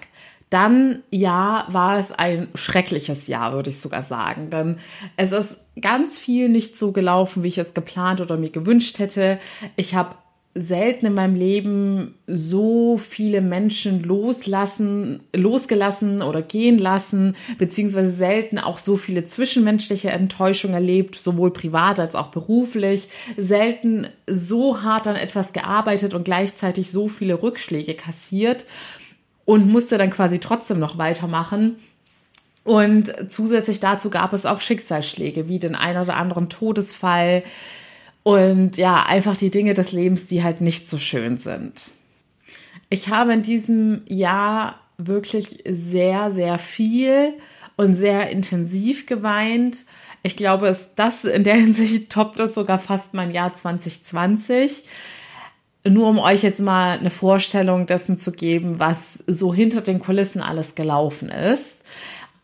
dann 0.49 1.03
ja, 1.11 1.65
war 1.69 1.97
es 1.97 2.11
ein 2.11 2.47
schreckliches 2.55 3.27
Jahr, 3.27 3.53
würde 3.53 3.71
ich 3.71 3.81
sogar 3.81 4.03
sagen. 4.03 4.49
Denn 4.49 4.77
es 5.17 5.33
ist 5.33 5.57
ganz 5.81 6.17
viel 6.17 6.47
nicht 6.47 6.77
so 6.77 6.93
gelaufen, 6.93 7.43
wie 7.43 7.49
ich 7.49 7.57
es 7.57 7.73
geplant 7.73 8.21
oder 8.21 8.37
mir 8.37 8.51
gewünscht 8.51 8.99
hätte. 8.99 9.39
Ich 9.75 9.95
habe 9.95 10.15
selten 10.57 11.07
in 11.07 11.13
meinem 11.13 11.35
Leben 11.35 12.15
so 12.27 12.97
viele 12.97 13.41
Menschen 13.41 14.03
loslassen, 14.03 15.19
losgelassen 15.35 16.21
oder 16.21 16.41
gehen 16.41 16.79
lassen, 16.79 17.35
beziehungsweise 17.57 18.11
selten 18.11 18.57
auch 18.57 18.79
so 18.79 18.95
viele 18.95 19.25
zwischenmenschliche 19.25 20.11
Enttäuschungen 20.11 20.73
erlebt, 20.73 21.15
sowohl 21.15 21.51
privat 21.51 21.99
als 21.99 22.15
auch 22.15 22.27
beruflich, 22.27 23.09
selten 23.35 24.07
so 24.27 24.81
hart 24.81 25.07
an 25.07 25.17
etwas 25.17 25.51
gearbeitet 25.51 26.13
und 26.13 26.23
gleichzeitig 26.23 26.89
so 26.89 27.09
viele 27.09 27.43
Rückschläge 27.43 27.93
kassiert 27.93 28.65
und 29.43 29.67
musste 29.67 29.97
dann 29.97 30.09
quasi 30.09 30.39
trotzdem 30.39 30.79
noch 30.79 30.97
weitermachen. 30.97 31.75
Und 32.63 33.13
zusätzlich 33.29 33.81
dazu 33.81 34.09
gab 34.09 34.31
es 34.31 34.45
auch 34.45 34.61
Schicksalsschläge, 34.61 35.49
wie 35.49 35.59
den 35.59 35.75
ein 35.75 35.97
oder 35.97 36.15
anderen 36.15 36.47
Todesfall, 36.47 37.43
und 38.25 38.77
ja, 38.77 39.03
einfach 39.03 39.37
die 39.37 39.51
Dinge 39.51 39.75
des 39.75 39.91
Lebens, 39.91 40.25
die 40.25 40.41
halt 40.41 40.59
nicht 40.59 40.89
so 40.89 40.97
schön 40.97 41.37
sind. 41.37 41.91
Ich 42.89 43.09
habe 43.09 43.33
in 43.33 43.43
diesem 43.43 44.01
Jahr 44.07 44.79
wirklich 44.97 45.63
sehr, 45.69 46.31
sehr 46.31 46.57
viel 46.57 47.35
und 47.75 47.93
sehr 47.93 48.31
intensiv 48.31 49.05
geweint. 49.05 49.85
Ich 50.23 50.35
glaube, 50.35 50.69
es, 50.69 50.95
das 50.95 51.23
in 51.23 51.43
der 51.43 51.53
Hinsicht 51.61 52.11
toppt 52.11 52.39
es 52.39 52.55
sogar 52.55 52.79
fast 52.79 53.13
mein 53.13 53.29
Jahr 53.29 53.53
2020. 53.53 54.85
Nur 55.87 56.07
um 56.07 56.17
euch 56.17 56.41
jetzt 56.41 56.61
mal 56.61 56.97
eine 56.97 57.11
Vorstellung 57.11 57.85
dessen 57.85 58.17
zu 58.17 58.31
geben, 58.31 58.79
was 58.79 59.23
so 59.27 59.53
hinter 59.53 59.81
den 59.81 59.99
Kulissen 59.99 60.41
alles 60.41 60.73
gelaufen 60.73 61.29
ist. 61.29 61.83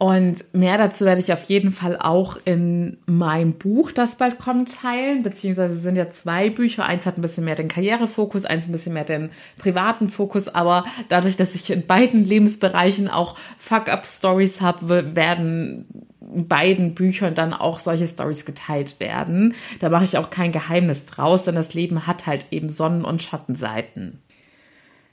Und 0.02 0.46
mehr 0.52 0.80
dazu 0.80 1.06
werde 1.06 1.22
ich 1.22 1.32
auf 1.32 1.44
jeden 1.44 1.72
Fall 1.72 1.96
auch 1.96 2.40
in 2.44 2.98
meinem 3.06 3.54
Buch, 3.54 3.92
das 3.92 4.16
bald 4.16 4.40
kommt, 4.40 4.82
teilen. 4.82 5.22
Beziehungsweise 5.22 5.76
sind 5.76 5.96
ja 5.96 6.10
zwei 6.10 6.50
Bücher. 6.50 6.88
Eins 6.88 7.06
hat 7.06 7.20
ein 7.20 7.22
bisschen 7.22 7.46
mehr 7.46 7.54
den 7.54 7.68
Karrierefokus, 7.68 8.46
eins 8.46 8.68
ein 8.68 8.72
bisschen 8.72 8.94
mehr 8.94 9.04
den 9.04 9.30
privaten 9.60 10.10
Fokus. 10.10 10.48
Aber 10.48 10.86
dadurch, 11.08 11.36
dass 11.36 11.54
ich 11.54 11.70
in 11.70 11.86
beiden 11.86 12.26
Lebensbereichen 12.26 13.10
auch 13.10 13.38
Fuck-up-Stories 13.60 14.60
habe, 14.60 15.16
werden 15.16 15.86
beiden 16.20 16.96
Büchern 16.96 17.36
dann 17.36 17.54
auch 17.54 17.78
solche 17.78 18.08
Stories 18.08 18.46
geteilt 18.46 19.00
werden. 19.00 19.54
Da 19.82 19.90
mache 19.90 20.06
ich 20.06 20.18
auch 20.18 20.32
kein 20.32 20.52
Geheimnis 20.52 21.06
draus, 21.06 21.44
denn 21.44 21.54
das 21.54 21.76
Leben 21.76 22.08
hat 22.08 22.26
halt 22.26 22.48
eben 22.50 22.70
Sonnen- 22.70 23.06
und 23.06 23.22
Schattenseiten. 23.22 24.18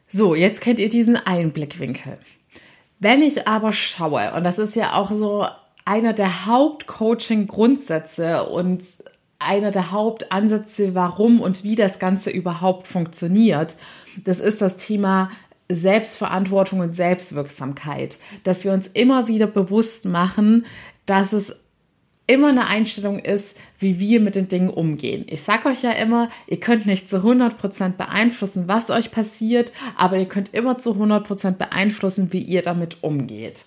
So, 0.09 0.35
jetzt 0.35 0.63
kennt 0.63 0.81
ihr 0.81 0.89
diesen 0.89 1.17
Einblickwinkel. 1.17 2.17
Wenn 3.01 3.23
ich 3.23 3.47
aber 3.47 3.73
schaue, 3.73 4.33
und 4.35 4.45
das 4.45 4.59
ist 4.59 4.77
ja 4.77 4.95
auch 4.95 5.11
so 5.11 5.47
einer 5.85 6.13
der 6.13 6.47
Hauptcoaching-Grundsätze 6.47 8.45
und 8.45 8.83
einer 9.39 9.71
der 9.71 9.93
Hauptansätze, 9.93 10.95
warum 10.95 11.41
und 11.41 11.63
wie 11.65 11.77
das 11.77 11.99
Ganze 11.99 12.31
überhaupt 12.31 12.87
funktioniert, 12.87 13.77
das 14.25 14.41
ist 14.41 14.61
das 14.61 14.77
Thema 14.77 15.31
Selbstverantwortung 15.71 16.81
und 16.81 16.97
Selbstwirksamkeit, 16.97 18.19
dass 18.43 18.65
wir 18.65 18.73
uns 18.73 18.89
immer 18.89 19.29
wieder 19.29 19.47
bewusst 19.47 20.07
machen, 20.07 20.67
dass 21.07 21.33
es 21.33 21.55
immer 22.29 22.49
eine 22.49 22.67
Einstellung 22.67 23.19
ist, 23.19 23.57
wie 23.79 23.99
wir 23.99 24.21
mit 24.21 24.37
den 24.37 24.49
Dingen 24.49 24.71
umgehen. 24.71 25.25
Ich 25.29 25.43
sag 25.43 25.65
euch 25.67 25.83
ja 25.83 25.93
immer, 25.93 26.29
ihr 26.47 26.61
könnt 26.61 26.87
nicht 26.87 27.09
zu 27.09 27.17
100% 27.17 27.93
beeinflussen, 27.93 28.69
was 28.69 28.91
euch 28.91 29.11
passiert, 29.11 29.73
aber 29.97 30.19
ihr 30.19 30.27
könnt 30.27 30.55
immer 30.55 30.79
zu 30.79 30.93
100% 30.93 31.53
beeinflussen, 31.53 32.33
wie 32.33 32.43
ihr 32.43 32.63
damit 32.63 32.99
umgeht. 33.01 33.65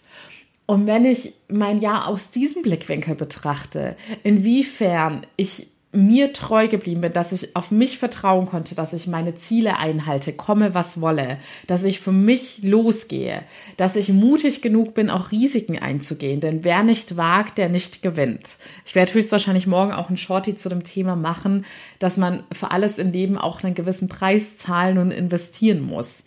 Und 0.67 0.85
wenn 0.87 1.03
ich 1.03 1.33
mein 1.49 1.79
Jahr 1.81 2.07
aus 2.07 2.29
diesem 2.29 2.61
Blickwinkel 2.61 3.15
betrachte, 3.15 3.97
inwiefern 4.23 5.25
ich 5.35 5.67
mir 5.93 6.31
treu 6.31 6.69
geblieben 6.69 7.01
bin, 7.01 7.11
dass 7.11 7.33
ich 7.33 7.55
auf 7.55 7.69
mich 7.69 7.97
vertrauen 7.97 8.45
konnte, 8.45 8.75
dass 8.75 8.93
ich 8.93 9.07
meine 9.07 9.35
Ziele 9.35 9.77
einhalte, 9.77 10.31
komme 10.31 10.73
was 10.73 11.01
wolle, 11.01 11.37
dass 11.67 11.83
ich 11.83 11.99
für 11.99 12.13
mich 12.13 12.59
losgehe, 12.63 13.43
dass 13.75 13.97
ich 13.97 14.09
mutig 14.09 14.61
genug 14.61 14.93
bin, 14.93 15.09
auch 15.09 15.31
Risiken 15.31 15.77
einzugehen, 15.77 16.39
denn 16.39 16.63
wer 16.63 16.83
nicht 16.83 17.17
wagt, 17.17 17.57
der 17.57 17.67
nicht 17.67 18.01
gewinnt. 18.01 18.55
Ich 18.85 18.95
werde 18.95 19.13
höchstwahrscheinlich 19.13 19.67
morgen 19.67 19.91
auch 19.91 20.09
ein 20.09 20.17
Shorty 20.17 20.55
zu 20.55 20.69
dem 20.69 20.85
Thema 20.85 21.17
machen, 21.17 21.65
dass 21.99 22.15
man 22.15 22.43
für 22.53 22.71
alles 22.71 22.97
im 22.97 23.11
Leben 23.11 23.37
auch 23.37 23.61
einen 23.63 23.75
gewissen 23.75 24.07
Preis 24.07 24.57
zahlen 24.57 24.97
und 24.97 25.11
investieren 25.11 25.81
muss. 25.81 26.23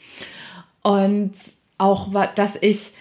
Und 0.82 1.32
auch, 1.78 2.10
dass 2.34 2.58
ich 2.60 2.92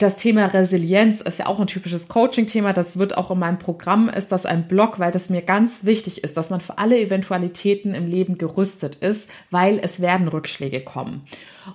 das 0.00 0.16
Thema 0.16 0.46
Resilienz 0.46 1.20
ist 1.20 1.40
ja 1.40 1.46
auch 1.46 1.60
ein 1.60 1.66
typisches 1.66 2.08
Coaching-Thema. 2.08 2.72
Das 2.72 2.98
wird 2.98 3.18
auch 3.18 3.30
in 3.30 3.38
meinem 3.38 3.58
Programm, 3.58 4.08
ist 4.08 4.32
das 4.32 4.46
ein 4.46 4.66
Blog, 4.66 4.98
weil 4.98 5.12
das 5.12 5.28
mir 5.28 5.42
ganz 5.42 5.84
wichtig 5.84 6.24
ist, 6.24 6.38
dass 6.38 6.48
man 6.48 6.62
für 6.62 6.78
alle 6.78 6.98
Eventualitäten 6.98 7.94
im 7.94 8.06
Leben 8.06 8.38
gerüstet 8.38 8.94
ist, 8.94 9.28
weil 9.50 9.78
es 9.78 10.00
werden 10.00 10.28
Rückschläge 10.28 10.80
kommen. 10.80 11.26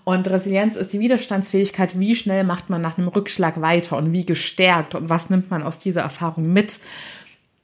Und 0.05 0.27
Resilienz 0.27 0.75
ist 0.75 0.91
die 0.91 0.99
Widerstandsfähigkeit, 0.99 1.99
wie 1.99 2.15
schnell 2.15 2.43
macht 2.43 2.71
man 2.71 2.81
nach 2.81 2.97
einem 2.97 3.09
Rückschlag 3.09 3.61
weiter 3.61 3.95
und 3.95 4.11
wie 4.11 4.25
gestärkt 4.25 4.95
und 4.95 5.07
was 5.07 5.29
nimmt 5.29 5.51
man 5.51 5.61
aus 5.61 5.77
dieser 5.77 6.01
Erfahrung 6.01 6.51
mit. 6.51 6.79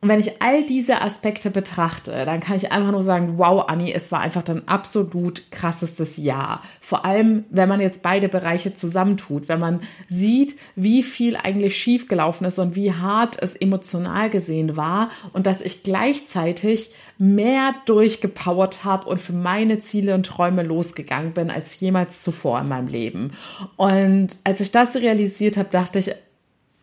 Und 0.01 0.10
wenn 0.10 0.20
ich 0.20 0.41
all 0.41 0.65
diese 0.65 1.01
Aspekte 1.01 1.51
betrachte, 1.51 2.25
dann 2.25 2.39
kann 2.39 2.58
ich 2.58 2.72
einfach 2.72 2.91
nur 2.91 3.03
sagen, 3.03 3.38
wow, 3.38 3.65
Anni, 3.67 3.93
es 3.93 4.12
war 4.12 4.20
einfach 4.20 4.41
dein 4.41 4.67
absolut 4.67 5.51
krassestes 5.51 6.17
Jahr. 6.17 6.63
Vor 6.79 7.05
allem, 7.05 7.46
wenn 7.51 7.70
man 7.70 7.79
jetzt 7.79 8.01
beide 8.01 8.27
Bereiche 8.27 8.74
zusammentut, 8.74 9.48
wenn 9.48 9.60
man 9.60 9.81
sieht, 10.10 10.58
wie 10.75 11.03
viel 11.03 11.36
eigentlich 11.36 11.77
schiefgelaufen 11.77 12.48
ist 12.48 12.58
und 12.58 12.75
wie 12.75 12.93
hart 12.93 13.38
es 13.39 13.55
emotional 13.55 14.31
gesehen 14.31 14.75
war 14.75 15.12
und 15.34 15.46
dass 15.46 15.62
ich 15.62 15.84
gleichzeitig 15.84 16.89
mehr 17.20 17.75
durchgepowert 17.86 18.84
habe 18.84 19.08
und 19.08 19.22
für 19.22 19.34
meine 19.34 19.77
Ziele 19.81 20.15
und 20.15 20.25
Träume 20.25 20.63
losgegangen 20.63 21.34
bin 21.34 21.51
als 21.51 21.79
jemals 21.79 22.24
zuvor 22.24 22.60
in 22.60 22.70
meinem 22.70 22.88
Leben. 22.88 23.34
Und 23.77 24.38
als 24.43 24.62
ich 24.62 24.72
das 24.72 24.96
realisiert 24.96 25.58
habe, 25.58 25.70
dachte 25.70 26.00
ich, 26.00 26.15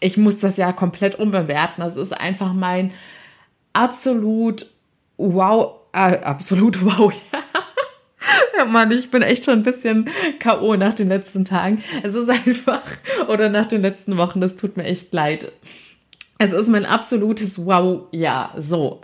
ich 0.00 0.17
muss 0.17 0.38
das 0.38 0.57
ja 0.57 0.73
komplett 0.73 1.19
umbewerten. 1.19 1.83
Das 1.83 1.97
ist 1.97 2.12
einfach 2.12 2.52
mein 2.52 2.93
absolut 3.73 4.67
wow, 5.17 5.81
äh, 5.93 6.19
absolut 6.19 6.85
wow. 6.85 7.12
Ja, 8.57 8.64
Mann, 8.64 8.90
ich 8.90 9.11
bin 9.12 9.23
echt 9.23 9.45
schon 9.45 9.61
ein 9.61 9.62
bisschen 9.62 10.11
K.O. 10.40 10.75
nach 10.75 10.93
den 10.93 11.07
letzten 11.07 11.45
Tagen. 11.45 11.83
Es 12.02 12.14
ist 12.14 12.28
einfach, 12.28 12.83
oder 13.28 13.49
nach 13.49 13.67
den 13.67 13.83
letzten 13.83 14.17
Wochen, 14.17 14.40
das 14.40 14.57
tut 14.57 14.76
mir 14.76 14.83
echt 14.85 15.12
leid. 15.14 15.52
Es 16.38 16.52
ist 16.52 16.69
mein 16.69 16.85
absolutes 16.85 17.64
Wow, 17.64 18.07
ja, 18.11 18.52
so. 18.59 19.00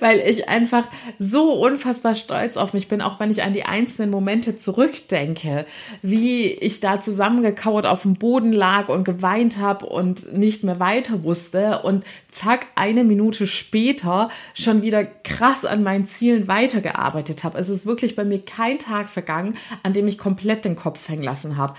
Weil 0.00 0.20
ich 0.20 0.48
einfach 0.48 0.88
so 1.18 1.52
unfassbar 1.52 2.14
stolz 2.14 2.56
auf 2.56 2.72
mich 2.74 2.88
bin, 2.88 3.00
auch 3.00 3.20
wenn 3.20 3.30
ich 3.30 3.42
an 3.42 3.52
die 3.52 3.64
einzelnen 3.64 4.10
Momente 4.10 4.56
zurückdenke, 4.56 5.66
wie 6.02 6.46
ich 6.46 6.80
da 6.80 7.00
zusammengekauert 7.00 7.86
auf 7.86 8.02
dem 8.02 8.14
Boden 8.14 8.52
lag 8.52 8.88
und 8.88 9.04
geweint 9.04 9.58
habe 9.58 9.86
und 9.86 10.32
nicht 10.32 10.64
mehr 10.64 10.80
weiter 10.80 11.22
wusste 11.22 11.82
und 11.82 12.04
zack, 12.30 12.66
eine 12.74 13.04
Minute 13.04 13.46
später 13.46 14.28
schon 14.54 14.82
wieder 14.82 15.04
krass 15.04 15.64
an 15.64 15.82
meinen 15.82 16.06
Zielen 16.06 16.48
weitergearbeitet 16.48 17.44
habe. 17.44 17.58
Es 17.58 17.68
ist 17.68 17.86
wirklich 17.86 18.16
bei 18.16 18.24
mir 18.24 18.44
kein 18.44 18.78
Tag 18.78 19.08
vergangen, 19.08 19.56
an 19.82 19.92
dem 19.92 20.08
ich 20.08 20.18
komplett 20.18 20.64
den 20.64 20.76
Kopf 20.76 21.08
hängen 21.08 21.22
lassen 21.22 21.56
habe 21.56 21.74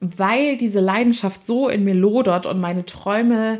weil 0.00 0.56
diese 0.56 0.80
Leidenschaft 0.80 1.44
so 1.44 1.68
in 1.68 1.84
mir 1.84 1.94
lodert 1.94 2.46
und 2.46 2.60
meine 2.60 2.86
Träume 2.86 3.58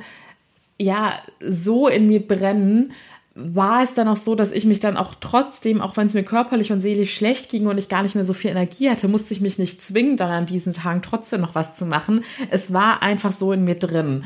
ja 0.80 1.14
so 1.40 1.88
in 1.88 2.08
mir 2.08 2.26
brennen, 2.26 2.92
war 3.34 3.82
es 3.82 3.94
dann 3.94 4.08
auch 4.08 4.16
so, 4.16 4.34
dass 4.34 4.50
ich 4.50 4.64
mich 4.64 4.80
dann 4.80 4.96
auch 4.96 5.14
trotzdem, 5.20 5.80
auch 5.80 5.96
wenn 5.96 6.08
es 6.08 6.14
mir 6.14 6.24
körperlich 6.24 6.72
und 6.72 6.80
seelisch 6.80 7.14
schlecht 7.14 7.48
ging 7.48 7.66
und 7.66 7.78
ich 7.78 7.88
gar 7.88 8.02
nicht 8.02 8.14
mehr 8.14 8.24
so 8.24 8.32
viel 8.32 8.50
Energie 8.50 8.90
hatte, 8.90 9.06
musste 9.06 9.32
ich 9.32 9.40
mich 9.40 9.58
nicht 9.58 9.82
zwingen, 9.82 10.16
dann 10.16 10.30
an 10.30 10.46
diesen 10.46 10.72
Tagen 10.72 11.02
trotzdem 11.02 11.40
noch 11.40 11.54
was 11.54 11.76
zu 11.76 11.86
machen. 11.86 12.24
Es 12.50 12.72
war 12.72 13.02
einfach 13.02 13.32
so 13.32 13.52
in 13.52 13.64
mir 13.64 13.76
drin. 13.76 14.24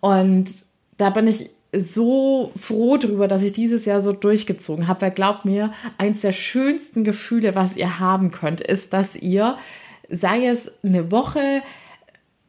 Und 0.00 0.48
da 0.96 1.10
bin 1.10 1.26
ich 1.26 1.50
so 1.74 2.52
froh 2.54 2.98
darüber, 2.98 3.26
dass 3.26 3.42
ich 3.42 3.52
dieses 3.52 3.84
Jahr 3.84 4.02
so 4.02 4.12
durchgezogen 4.12 4.86
habe, 4.86 5.02
weil 5.02 5.10
glaubt 5.10 5.44
mir, 5.44 5.72
eins 5.98 6.20
der 6.20 6.32
schönsten 6.32 7.02
Gefühle, 7.02 7.54
was 7.54 7.76
ihr 7.76 7.98
haben 7.98 8.30
könnt, 8.30 8.60
ist, 8.60 8.92
dass 8.92 9.16
ihr 9.16 9.56
sei 10.12 10.46
es 10.46 10.70
eine 10.84 11.10
Woche, 11.10 11.62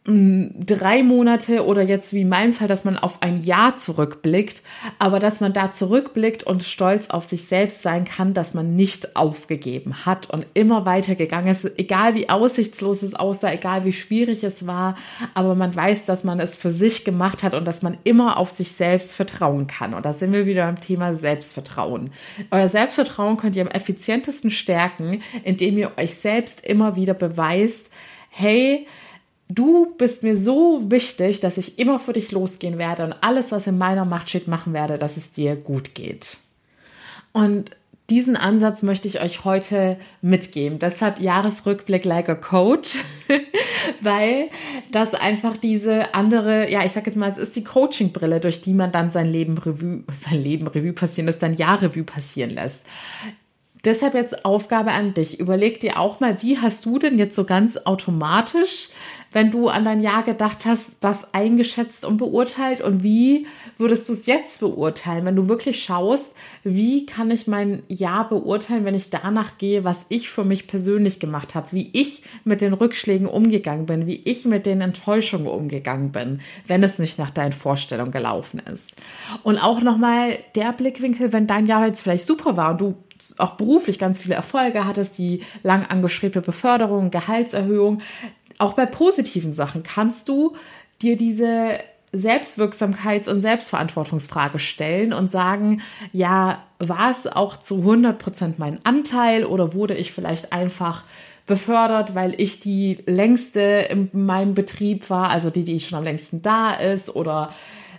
drei 0.05 1.01
Monate 1.01 1.65
oder 1.65 1.81
jetzt 1.81 2.11
wie 2.11 2.21
in 2.21 2.29
meinem 2.29 2.51
Fall, 2.51 2.67
dass 2.67 2.83
man 2.83 2.97
auf 2.97 3.21
ein 3.21 3.41
Jahr 3.41 3.77
zurückblickt, 3.77 4.61
aber 4.99 5.19
dass 5.19 5.39
man 5.39 5.53
da 5.53 5.71
zurückblickt 5.71 6.43
und 6.43 6.63
stolz 6.63 7.09
auf 7.09 7.23
sich 7.23 7.45
selbst 7.45 7.81
sein 7.81 8.03
kann, 8.03 8.33
dass 8.33 8.53
man 8.53 8.75
nicht 8.75 9.15
aufgegeben 9.15 10.05
hat 10.05 10.29
und 10.29 10.45
immer 10.55 10.85
weitergegangen 10.85 11.49
ist, 11.49 11.79
egal 11.79 12.15
wie 12.15 12.27
aussichtslos 12.27 13.01
es 13.01 13.15
aussah, 13.15 13.53
egal 13.53 13.85
wie 13.85 13.93
schwierig 13.93 14.43
es 14.43 14.67
war, 14.67 14.97
aber 15.35 15.55
man 15.55 15.73
weiß, 15.73 16.03
dass 16.03 16.25
man 16.25 16.41
es 16.41 16.57
für 16.57 16.71
sich 16.71 17.05
gemacht 17.05 17.41
hat 17.41 17.53
und 17.53 17.65
dass 17.65 17.81
man 17.81 17.97
immer 18.03 18.35
auf 18.35 18.49
sich 18.49 18.73
selbst 18.73 19.15
vertrauen 19.15 19.67
kann. 19.67 19.93
Und 19.93 20.05
da 20.05 20.11
sind 20.11 20.33
wir 20.33 20.45
wieder 20.45 20.65
beim 20.65 20.81
Thema 20.81 21.15
Selbstvertrauen. 21.15 22.09
Euer 22.51 22.67
Selbstvertrauen 22.67 23.37
könnt 23.37 23.55
ihr 23.55 23.61
am 23.61 23.71
effizientesten 23.71 24.51
stärken, 24.51 25.21
indem 25.45 25.77
ihr 25.77 25.91
euch 25.97 26.15
selbst 26.15 26.65
immer 26.65 26.97
wieder 26.97 27.13
beweist, 27.13 27.89
hey, 28.27 28.85
Du 29.55 29.93
bist 29.97 30.23
mir 30.23 30.35
so 30.35 30.89
wichtig, 30.89 31.39
dass 31.39 31.57
ich 31.57 31.77
immer 31.77 31.99
für 31.99 32.13
dich 32.13 32.31
losgehen 32.31 32.79
werde 32.79 33.03
und 33.03 33.13
alles, 33.21 33.51
was 33.51 33.67
in 33.67 33.77
meiner 33.77 34.03
Macht 34.03 34.29
steht, 34.29 34.47
machen 34.47 34.73
werde, 34.73 34.97
dass 34.97 35.15
es 35.15 35.29
dir 35.29 35.55
gut 35.55 35.93
geht. 35.93 36.37
Und 37.33 37.69
diesen 38.09 38.35
Ansatz 38.35 38.81
möchte 38.81 39.07
ich 39.07 39.21
euch 39.21 39.45
heute 39.45 39.97
mitgeben. 40.21 40.79
Deshalb 40.79 41.19
Jahresrückblick 41.19 42.03
like 42.03 42.29
a 42.29 42.35
Coach, 42.35 43.03
weil 44.01 44.49
das 44.91 45.13
einfach 45.13 45.55
diese 45.55 46.15
andere, 46.15 46.69
ja, 46.71 46.83
ich 46.83 46.91
sag 46.91 47.05
jetzt 47.05 47.15
mal, 47.15 47.29
es 47.29 47.37
ist 47.37 47.55
die 47.55 47.63
Coaching-Brille, 47.63 48.39
durch 48.39 48.61
die 48.61 48.73
man 48.73 48.91
dann 48.91 49.11
sein 49.11 49.31
Leben 49.31 49.57
Revue, 49.59 50.03
sein 50.19 50.41
Leben 50.41 50.67
Revue 50.67 50.93
passieren 50.93 51.27
lässt, 51.27 51.41
sein 51.41 51.53
Jahr 51.53 51.79
Revue 51.81 52.03
passieren 52.03 52.49
lässt. 52.49 52.87
Deshalb 53.85 54.13
jetzt 54.13 54.45
Aufgabe 54.45 54.91
an 54.91 55.13
dich. 55.13 55.41
Überleg 55.41 55.81
dir 55.81 55.99
auch 55.99 56.21
mal, 56.21 56.41
wie 56.41 56.57
hast 56.57 56.85
du 56.85 56.99
denn 56.99 57.17
jetzt 57.17 57.35
so 57.35 57.43
ganz 57.43 57.75
automatisch, 57.75 58.89
wenn 59.33 59.51
du 59.51 59.67
an 59.67 59.83
dein 59.83 59.99
Jahr 59.99 60.23
gedacht 60.23 60.65
hast, 60.65 60.97
das 61.01 61.33
eingeschätzt 61.33 62.05
und 62.05 62.15
beurteilt 62.15 62.79
und 62.79 63.03
wie 63.03 63.45
würdest 63.77 64.07
du 64.07 64.13
es 64.13 64.25
jetzt 64.25 64.61
beurteilen, 64.61 65.25
wenn 65.25 65.35
du 65.35 65.49
wirklich 65.49 65.83
schaust, 65.83 66.33
wie 66.63 67.05
kann 67.05 67.29
ich 67.29 67.45
mein 67.45 67.83
Jahr 67.89 68.29
beurteilen, 68.29 68.85
wenn 68.85 68.95
ich 68.95 69.09
danach 69.09 69.57
gehe, 69.57 69.83
was 69.83 70.05
ich 70.07 70.29
für 70.29 70.45
mich 70.45 70.67
persönlich 70.67 71.19
gemacht 71.19 71.53
habe, 71.53 71.67
wie 71.71 71.89
ich 71.91 72.23
mit 72.45 72.61
den 72.61 72.73
Rückschlägen 72.73 73.27
umgegangen 73.27 73.85
bin, 73.85 74.07
wie 74.07 74.21
ich 74.23 74.45
mit 74.45 74.65
den 74.65 74.79
Enttäuschungen 74.79 75.47
umgegangen 75.47 76.13
bin, 76.13 76.39
wenn 76.67 76.83
es 76.83 76.99
nicht 76.99 77.19
nach 77.19 77.31
deinen 77.31 77.53
Vorstellungen 77.53 78.11
gelaufen 78.11 78.61
ist. 78.71 78.91
Und 79.41 79.57
auch 79.57 79.81
nochmal 79.81 80.37
der 80.55 80.71
Blickwinkel, 80.71 81.33
wenn 81.33 81.47
dein 81.47 81.65
Jahr 81.65 81.87
jetzt 81.87 82.03
vielleicht 82.03 82.27
super 82.27 82.55
war 82.55 82.71
und 82.71 82.81
du 82.81 82.95
auch 83.37 83.51
beruflich 83.51 83.99
ganz 83.99 84.21
viele 84.21 84.35
Erfolge 84.35 84.85
hattest, 84.85 85.17
die 85.17 85.43
lang 85.63 85.85
angestrebte 85.85 86.41
Beförderung, 86.41 87.11
Gehaltserhöhung. 87.11 88.01
Auch 88.57 88.73
bei 88.73 88.85
positiven 88.85 89.53
Sachen 89.53 89.83
kannst 89.83 90.29
du 90.29 90.55
dir 91.01 91.17
diese 91.17 91.79
Selbstwirksamkeits- 92.13 93.29
und 93.29 93.41
Selbstverantwortungsfrage 93.41 94.59
stellen 94.59 95.13
und 95.13 95.31
sagen, 95.31 95.81
ja, 96.11 96.63
war 96.79 97.09
es 97.09 97.25
auch 97.25 97.57
zu 97.57 97.77
100 97.77 98.19
Prozent 98.19 98.59
mein 98.59 98.79
Anteil 98.85 99.45
oder 99.45 99.73
wurde 99.73 99.95
ich 99.95 100.11
vielleicht 100.11 100.53
einfach 100.53 101.03
befördert, 101.45 102.15
weil 102.15 102.39
ich 102.39 102.59
die 102.59 102.99
längste 103.05 103.87
in 103.89 104.09
meinem 104.13 104.53
Betrieb 104.53 105.09
war, 105.09 105.29
also 105.29 105.49
die, 105.49 105.63
die 105.63 105.79
schon 105.79 105.97
am 105.97 106.03
längsten 106.03 106.41
da 106.41 106.71
ist 106.71 107.15
oder 107.15 107.49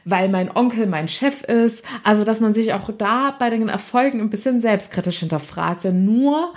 weil 0.04 0.28
mein 0.28 0.54
Onkel 0.54 0.86
mein 0.86 1.08
Chef 1.08 1.42
ist. 1.42 1.84
Also, 2.02 2.24
dass 2.24 2.40
man 2.40 2.54
sich 2.54 2.72
auch 2.72 2.90
da 2.96 3.34
bei 3.38 3.50
den 3.50 3.68
Erfolgen 3.68 4.20
ein 4.20 4.30
bisschen 4.30 4.60
selbstkritisch 4.60 5.20
hinterfragt. 5.20 5.84
Denn 5.84 6.04
nur 6.04 6.52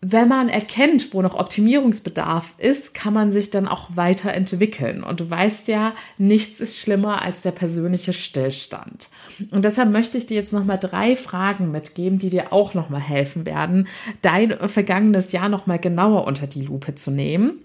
wenn 0.00 0.28
man 0.28 0.48
erkennt, 0.48 1.12
wo 1.12 1.22
noch 1.22 1.34
Optimierungsbedarf 1.34 2.54
ist, 2.58 2.94
kann 2.94 3.12
man 3.12 3.32
sich 3.32 3.50
dann 3.50 3.66
auch 3.66 3.96
weiterentwickeln. 3.96 5.02
Und 5.02 5.18
du 5.18 5.28
weißt 5.28 5.66
ja, 5.66 5.92
nichts 6.18 6.60
ist 6.60 6.78
schlimmer 6.78 7.22
als 7.22 7.42
der 7.42 7.50
persönliche 7.50 8.12
Stillstand. 8.12 9.08
Und 9.50 9.64
deshalb 9.64 9.90
möchte 9.90 10.16
ich 10.16 10.26
dir 10.26 10.36
jetzt 10.36 10.52
nochmal 10.52 10.78
drei 10.78 11.16
Fragen 11.16 11.72
mitgeben, 11.72 12.20
die 12.20 12.30
dir 12.30 12.52
auch 12.52 12.74
nochmal 12.74 13.00
helfen 13.00 13.44
werden, 13.44 13.88
dein 14.22 14.56
vergangenes 14.68 15.32
Jahr 15.32 15.48
nochmal 15.48 15.80
genauer 15.80 16.28
unter 16.28 16.46
die 16.46 16.62
Lupe 16.62 16.94
zu 16.94 17.10
nehmen. 17.10 17.58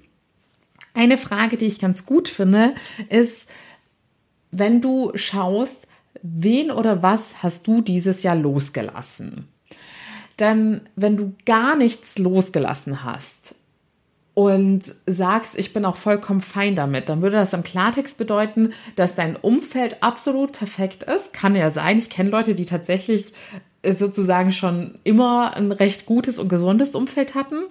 Eine 0.96 1.20
Frage, 1.20 1.58
die 1.58 1.66
ich 1.66 1.80
ganz 1.80 2.08
gut 2.08 2.30
finde, 2.30 2.74
ist, 3.10 3.48
wenn 4.54 4.82
du 4.82 5.12
schaust, 5.16 5.88
wen 6.22 6.72
oder 6.72 7.04
was 7.04 7.42
hast 7.44 7.68
du 7.68 7.82
dieses 7.82 8.24
Jahr 8.24 8.36
losgelassen? 8.36 9.48
Denn 10.40 10.82
wenn 10.96 11.18
du 11.18 11.34
gar 11.46 11.76
nichts 11.76 12.18
losgelassen 12.18 13.04
hast 13.04 13.56
und 14.34 14.84
sagst, 15.06 15.58
ich 15.58 15.74
bin 15.74 15.86
auch 15.86 15.96
vollkommen 15.96 16.42
fein 16.42 16.76
damit, 16.76 17.10
dann 17.10 17.22
würde 17.22 17.38
das 17.38 17.54
im 17.54 17.64
Klartext 17.64 18.18
bedeuten, 18.18 18.74
dass 18.96 19.16
dein 19.16 19.36
Umfeld 19.36 20.02
absolut 20.02 20.54
perfekt 20.54 21.04
ist. 21.04 21.34
Kann 21.34 21.56
ja 21.56 21.70
sein. 21.70 22.00
Ich 22.00 22.10
kenne 22.10 22.30
Leute, 22.30 22.56
die 22.56 22.66
tatsächlich 22.66 23.34
sozusagen 23.92 24.52
schon 24.52 24.96
immer 25.04 25.56
ein 25.56 25.72
recht 25.72 26.06
gutes 26.06 26.40
und 26.40 26.48
gesundes 26.48 26.96
Umfeld 26.96 27.36
hatten. 27.36 27.64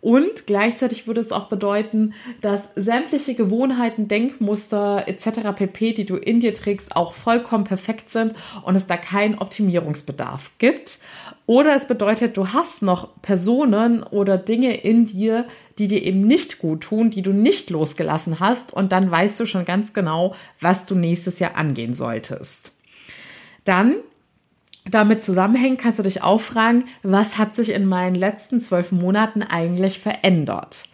Und 0.00 0.46
gleichzeitig 0.46 1.06
würde 1.06 1.20
es 1.20 1.32
auch 1.32 1.48
bedeuten, 1.48 2.14
dass 2.40 2.70
sämtliche 2.74 3.34
Gewohnheiten, 3.34 4.08
Denkmuster 4.08 5.04
etc. 5.06 5.52
pp, 5.54 5.92
die 5.92 6.06
du 6.06 6.16
in 6.16 6.40
dir 6.40 6.54
trägst, 6.54 6.96
auch 6.96 7.12
vollkommen 7.14 7.64
perfekt 7.64 8.10
sind 8.10 8.34
und 8.62 8.74
es 8.74 8.86
da 8.86 8.96
keinen 8.96 9.38
Optimierungsbedarf 9.38 10.50
gibt. 10.58 10.98
Oder 11.46 11.76
es 11.76 11.86
bedeutet, 11.86 12.36
du 12.36 12.48
hast 12.48 12.82
noch 12.82 13.20
Personen 13.22 14.02
oder 14.02 14.38
Dinge 14.38 14.74
in 14.76 15.06
dir, 15.06 15.46
die 15.78 15.88
dir 15.88 16.02
eben 16.02 16.26
nicht 16.26 16.58
gut 16.58 16.82
tun, 16.82 17.10
die 17.10 17.22
du 17.22 17.32
nicht 17.32 17.70
losgelassen 17.70 18.40
hast 18.40 18.72
und 18.72 18.92
dann 18.92 19.10
weißt 19.10 19.38
du 19.38 19.46
schon 19.46 19.64
ganz 19.64 19.92
genau, 19.92 20.34
was 20.60 20.86
du 20.86 20.94
nächstes 20.94 21.38
Jahr 21.38 21.56
angehen 21.56 21.94
solltest. 21.94 22.74
Dann 23.64 23.96
damit 24.90 25.22
zusammenhängen, 25.22 25.78
kannst 25.78 25.98
du 25.98 26.02
dich 26.02 26.22
auch 26.22 26.40
fragen, 26.40 26.84
was 27.02 27.38
hat 27.38 27.54
sich 27.54 27.70
in 27.70 27.86
meinen 27.86 28.14
letzten 28.14 28.60
zwölf 28.60 28.92
Monaten 28.92 29.42
eigentlich 29.42 29.98
verändert? 29.98 30.84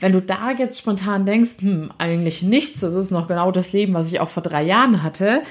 Wenn 0.00 0.12
du 0.12 0.20
da 0.20 0.52
jetzt 0.52 0.78
spontan 0.78 1.26
denkst, 1.26 1.60
hm, 1.60 1.90
eigentlich 1.98 2.42
nichts, 2.42 2.80
das 2.80 2.94
ist 2.94 3.10
noch 3.10 3.26
genau 3.26 3.50
das 3.50 3.72
Leben, 3.72 3.94
was 3.94 4.12
ich 4.12 4.20
auch 4.20 4.28
vor 4.28 4.42
drei 4.42 4.62
Jahren 4.62 5.02
hatte, 5.02 5.42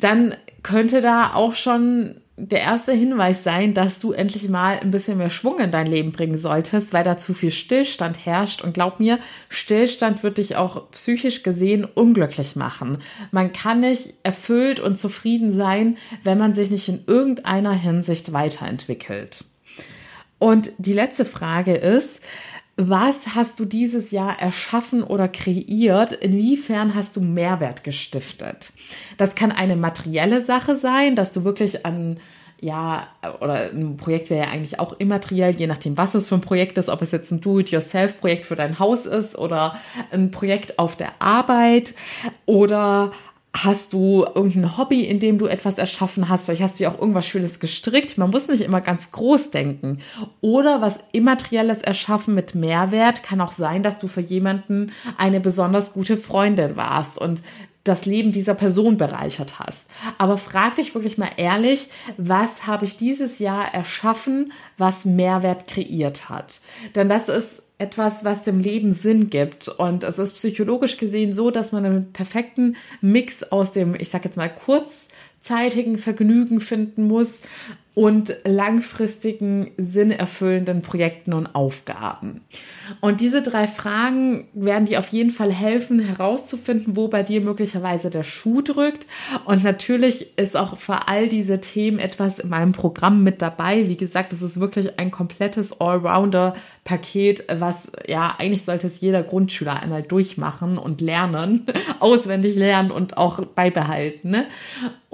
dann 0.00 0.34
könnte 0.62 1.00
da 1.00 1.34
auch 1.34 1.54
schon 1.54 2.16
der 2.36 2.60
erste 2.60 2.92
Hinweis 2.92 3.44
sein, 3.44 3.74
dass 3.74 4.00
du 4.00 4.12
endlich 4.12 4.48
mal 4.48 4.80
ein 4.80 4.90
bisschen 4.90 5.18
mehr 5.18 5.30
Schwung 5.30 5.60
in 5.60 5.70
dein 5.70 5.86
Leben 5.86 6.10
bringen 6.10 6.36
solltest, 6.36 6.92
weil 6.92 7.04
da 7.04 7.16
zu 7.16 7.32
viel 7.32 7.52
Stillstand 7.52 8.26
herrscht. 8.26 8.62
Und 8.62 8.74
glaub 8.74 8.98
mir, 8.98 9.20
Stillstand 9.48 10.22
wird 10.24 10.38
dich 10.38 10.56
auch 10.56 10.90
psychisch 10.90 11.44
gesehen 11.44 11.84
unglücklich 11.84 12.56
machen. 12.56 12.98
Man 13.30 13.52
kann 13.52 13.80
nicht 13.80 14.14
erfüllt 14.24 14.80
und 14.80 14.98
zufrieden 14.98 15.52
sein, 15.52 15.96
wenn 16.24 16.38
man 16.38 16.54
sich 16.54 16.70
nicht 16.70 16.88
in 16.88 17.04
irgendeiner 17.06 17.72
Hinsicht 17.72 18.32
weiterentwickelt. 18.32 19.44
Und 20.40 20.72
die 20.78 20.92
letzte 20.92 21.24
Frage 21.24 21.74
ist, 21.74 22.20
was 22.76 23.34
hast 23.34 23.60
du 23.60 23.64
dieses 23.64 24.10
Jahr 24.10 24.40
erschaffen 24.40 25.02
oder 25.02 25.28
kreiert? 25.28 26.12
Inwiefern 26.12 26.94
hast 26.94 27.16
du 27.16 27.20
Mehrwert 27.20 27.84
gestiftet? 27.84 28.72
Das 29.16 29.34
kann 29.34 29.52
eine 29.52 29.76
materielle 29.76 30.44
Sache 30.44 30.76
sein, 30.76 31.14
dass 31.14 31.32
du 31.32 31.44
wirklich 31.44 31.86
an 31.86 32.18
ja, 32.60 33.08
oder 33.40 33.70
ein 33.72 33.98
Projekt 33.98 34.30
wäre 34.30 34.46
ja 34.46 34.50
eigentlich 34.50 34.80
auch 34.80 34.94
immateriell, 34.98 35.54
je 35.54 35.66
nachdem, 35.66 35.98
was 35.98 36.14
es 36.14 36.28
für 36.28 36.36
ein 36.36 36.40
Projekt 36.40 36.78
ist, 36.78 36.88
ob 36.88 37.02
es 37.02 37.10
jetzt 37.10 37.30
ein 37.30 37.42
Do-it-yourself-Projekt 37.42 38.46
für 38.46 38.56
dein 38.56 38.78
Haus 38.78 39.04
ist 39.04 39.36
oder 39.36 39.76
ein 40.10 40.30
Projekt 40.30 40.78
auf 40.78 40.96
der 40.96 41.20
Arbeit 41.20 41.94
oder 42.46 43.12
Hast 43.56 43.92
du 43.92 44.26
irgendein 44.34 44.76
Hobby, 44.76 45.02
in 45.04 45.20
dem 45.20 45.38
du 45.38 45.46
etwas 45.46 45.78
erschaffen 45.78 46.28
hast? 46.28 46.46
Vielleicht 46.46 46.62
hast 46.62 46.80
du 46.80 46.84
ja 46.84 46.90
auch 46.90 46.98
irgendwas 46.98 47.26
Schönes 47.26 47.60
gestrickt. 47.60 48.18
Man 48.18 48.30
muss 48.30 48.48
nicht 48.48 48.62
immer 48.62 48.80
ganz 48.80 49.12
groß 49.12 49.50
denken. 49.50 50.00
Oder 50.40 50.80
was 50.80 50.98
Immaterielles 51.12 51.82
erschaffen 51.82 52.34
mit 52.34 52.56
Mehrwert 52.56 53.22
kann 53.22 53.40
auch 53.40 53.52
sein, 53.52 53.84
dass 53.84 53.98
du 53.98 54.08
für 54.08 54.20
jemanden 54.20 54.92
eine 55.18 55.38
besonders 55.38 55.92
gute 55.92 56.16
Freundin 56.16 56.74
warst 56.74 57.18
und 57.18 57.42
das 57.84 58.06
Leben 58.06 58.32
dieser 58.32 58.54
Person 58.54 58.96
bereichert 58.96 59.58
hast. 59.58 59.88
Aber 60.18 60.38
frag 60.38 60.76
dich 60.76 60.94
wirklich 60.94 61.18
mal 61.18 61.30
ehrlich, 61.36 61.90
was 62.16 62.66
habe 62.66 62.86
ich 62.86 62.96
dieses 62.96 63.38
Jahr 63.38 63.72
erschaffen, 63.72 64.52
was 64.78 65.04
Mehrwert 65.04 65.68
kreiert 65.68 66.28
hat? 66.30 66.60
Denn 66.94 67.08
das 67.08 67.28
ist 67.28 67.62
etwas, 67.78 68.24
was 68.24 68.42
dem 68.42 68.60
Leben 68.60 68.92
Sinn 68.92 69.30
gibt. 69.30 69.68
Und 69.68 70.04
es 70.04 70.18
ist 70.18 70.34
psychologisch 70.34 70.96
gesehen 70.96 71.32
so, 71.32 71.50
dass 71.50 71.72
man 71.72 71.84
einen 71.84 72.12
perfekten 72.12 72.76
Mix 73.00 73.42
aus 73.42 73.72
dem, 73.72 73.94
ich 73.94 74.08
sag 74.08 74.24
jetzt 74.24 74.36
mal, 74.36 74.48
kurzzeitigen 74.48 75.98
Vergnügen 75.98 76.60
finden 76.60 77.06
muss 77.06 77.42
und 77.94 78.34
langfristigen, 78.44 79.70
sinnerfüllenden 79.76 80.82
Projekten 80.82 81.32
und 81.32 81.46
Aufgaben. 81.54 82.40
Und 83.00 83.20
diese 83.20 83.40
drei 83.40 83.68
Fragen 83.68 84.48
werden 84.52 84.86
dir 84.86 84.98
auf 84.98 85.08
jeden 85.08 85.30
Fall 85.30 85.52
helfen, 85.52 86.00
herauszufinden, 86.00 86.96
wo 86.96 87.06
bei 87.06 87.22
dir 87.22 87.40
möglicherweise 87.40 88.10
der 88.10 88.24
Schuh 88.24 88.62
drückt. 88.62 89.06
Und 89.44 89.62
natürlich 89.62 90.36
ist 90.36 90.56
auch 90.56 90.76
für 90.76 91.06
all 91.06 91.28
diese 91.28 91.60
Themen 91.60 92.00
etwas 92.00 92.40
in 92.40 92.48
meinem 92.48 92.72
Programm 92.72 93.22
mit 93.22 93.40
dabei. 93.40 93.88
Wie 93.88 93.96
gesagt, 93.96 94.32
es 94.32 94.42
ist 94.42 94.58
wirklich 94.58 94.98
ein 94.98 95.12
komplettes 95.12 95.80
Allrounder-Paket, 95.80 97.44
was 97.58 97.92
ja 98.08 98.34
eigentlich 98.38 98.64
sollte 98.64 98.88
es 98.88 99.00
jeder 99.00 99.22
Grundschüler 99.22 99.80
einmal 99.80 100.02
durchmachen 100.02 100.78
und 100.78 101.00
lernen, 101.00 101.66
auswendig 102.00 102.56
lernen 102.56 102.90
und 102.90 103.16
auch 103.16 103.44
beibehalten. 103.44 104.30
Ne? 104.30 104.46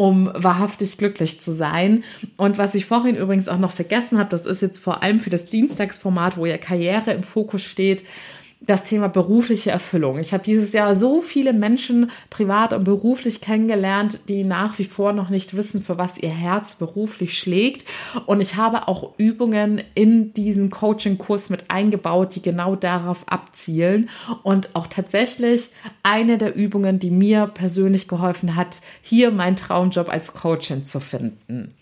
Um 0.01 0.31
wahrhaftig 0.33 0.97
glücklich 0.97 1.43
zu 1.43 1.53
sein. 1.53 2.05
Und 2.39 2.57
was 2.57 2.75
ich 2.75 2.87
vorhin 2.87 3.17
übrigens 3.17 3.51
auch 3.51 3.59
noch 3.59 3.73
vergessen 3.73 4.19
habe, 4.19 4.31
das 4.31 4.47
ist 4.47 4.63
jetzt 4.63 4.79
vor 4.79 5.03
allem 5.03 5.21
für 5.21 5.29
das 5.29 5.45
Dienstagsformat, 5.45 6.39
wo 6.39 6.47
ja 6.47 6.57
Karriere 6.57 7.11
im 7.11 7.23
Fokus 7.23 7.61
steht, 7.61 8.03
das 8.61 8.83
Thema 8.83 9.09
berufliche 9.09 9.71
Erfüllung. 9.71 10.19
Ich 10.19 10.35
habe 10.35 10.45
dieses 10.45 10.75
Jahr 10.75 10.95
so 10.95 11.23
viele 11.23 11.55
Menschen 11.55 12.11
privat 12.29 12.75
und 12.75 12.85
beruflich 12.85 13.41
kennengelernt, 13.41 14.29
die 14.29 14.45
nach 14.45 14.79
wie 14.79 14.85
vor 14.85 15.15
noch 15.15 15.31
nicht 15.31 15.57
wissen, 15.57 15.83
für 15.83 15.97
was 15.97 16.19
ihr 16.19 16.29
Herz 16.29 16.75
beruflich 16.75 17.39
schlägt. 17.39 17.87
Und 18.27 18.41
ich 18.41 18.57
habe 18.57 18.87
auch 18.87 19.15
Übungen 19.17 19.81
in 19.95 20.35
diesen 20.35 20.69
Coaching-Kurs 20.69 21.49
mit 21.49 21.71
eingebaut, 21.71 22.35
die 22.35 22.43
genau 22.43 22.77
darauf 22.77 23.27
abzielen. 23.27 24.11
Und 24.43 24.75
auch 24.77 24.87
tatsächlich 24.87 25.71
eine 26.03 26.37
der 26.37 26.55
Übungen, 26.55 26.99
die 26.99 27.11
mir 27.11 27.47
persönlich 27.47 28.09
geholfen 28.09 28.57
hat, 28.57 28.83
hier 29.01 29.31
meinen 29.31 29.57
Traumjob 29.57 30.11
als 30.11 30.35
Coachin 30.35 30.85
zu 30.85 31.01
finden. 31.01 31.75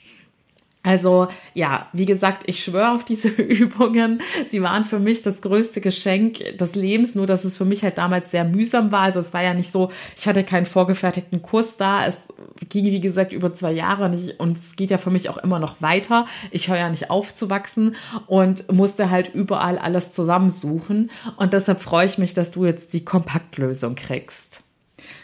Also 0.84 1.28
ja, 1.54 1.88
wie 1.92 2.04
gesagt, 2.04 2.44
ich 2.46 2.62
schwöre 2.62 2.92
auf 2.92 3.04
diese 3.04 3.28
Übungen. 3.36 4.22
Sie 4.46 4.62
waren 4.62 4.84
für 4.84 4.98
mich 4.98 5.22
das 5.22 5.42
größte 5.42 5.80
Geschenk 5.80 6.56
des 6.56 6.74
Lebens, 6.76 7.14
nur 7.14 7.26
dass 7.26 7.44
es 7.44 7.56
für 7.56 7.64
mich 7.64 7.82
halt 7.82 7.98
damals 7.98 8.30
sehr 8.30 8.44
mühsam 8.44 8.92
war. 8.92 9.02
Also 9.02 9.20
es 9.20 9.34
war 9.34 9.42
ja 9.42 9.54
nicht 9.54 9.72
so, 9.72 9.90
ich 10.16 10.26
hatte 10.26 10.44
keinen 10.44 10.66
vorgefertigten 10.66 11.42
Kurs 11.42 11.76
da. 11.76 12.06
Es 12.06 12.28
ging, 12.68 12.86
wie 12.86 13.00
gesagt, 13.00 13.32
über 13.32 13.52
zwei 13.52 13.72
Jahre 13.72 14.04
und, 14.04 14.14
ich, 14.14 14.40
und 14.40 14.56
es 14.56 14.76
geht 14.76 14.90
ja 14.90 14.98
für 14.98 15.10
mich 15.10 15.28
auch 15.28 15.38
immer 15.38 15.58
noch 15.58 15.82
weiter. 15.82 16.26
Ich 16.52 16.68
höre 16.68 16.78
ja 16.78 16.88
nicht 16.88 17.10
auf 17.10 17.34
zu 17.34 17.50
wachsen 17.50 17.96
und 18.26 18.72
musste 18.72 19.10
halt 19.10 19.34
überall 19.34 19.78
alles 19.78 20.12
zusammensuchen. 20.12 21.10
Und 21.36 21.52
deshalb 21.52 21.80
freue 21.80 22.06
ich 22.06 22.18
mich, 22.18 22.34
dass 22.34 22.50
du 22.50 22.64
jetzt 22.64 22.92
die 22.92 23.04
Kompaktlösung 23.04 23.96
kriegst. 23.96 24.62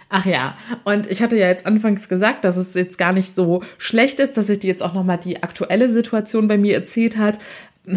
Ach 0.08 0.26
ja, 0.26 0.56
und 0.84 1.10
ich 1.10 1.22
hatte 1.22 1.36
ja 1.36 1.48
jetzt 1.48 1.66
anfangs 1.66 2.08
gesagt, 2.08 2.44
dass 2.44 2.56
es 2.56 2.74
jetzt 2.74 2.98
gar 2.98 3.12
nicht 3.12 3.34
so 3.34 3.62
schlecht 3.78 4.20
ist, 4.20 4.36
dass 4.36 4.48
ich 4.48 4.60
dir 4.60 4.68
jetzt 4.68 4.82
auch 4.82 4.94
nochmal 4.94 5.18
die 5.18 5.42
aktuelle 5.42 5.90
Situation 5.90 6.46
bei 6.46 6.58
mir 6.58 6.74
erzählt 6.74 7.16
hat, 7.16 7.38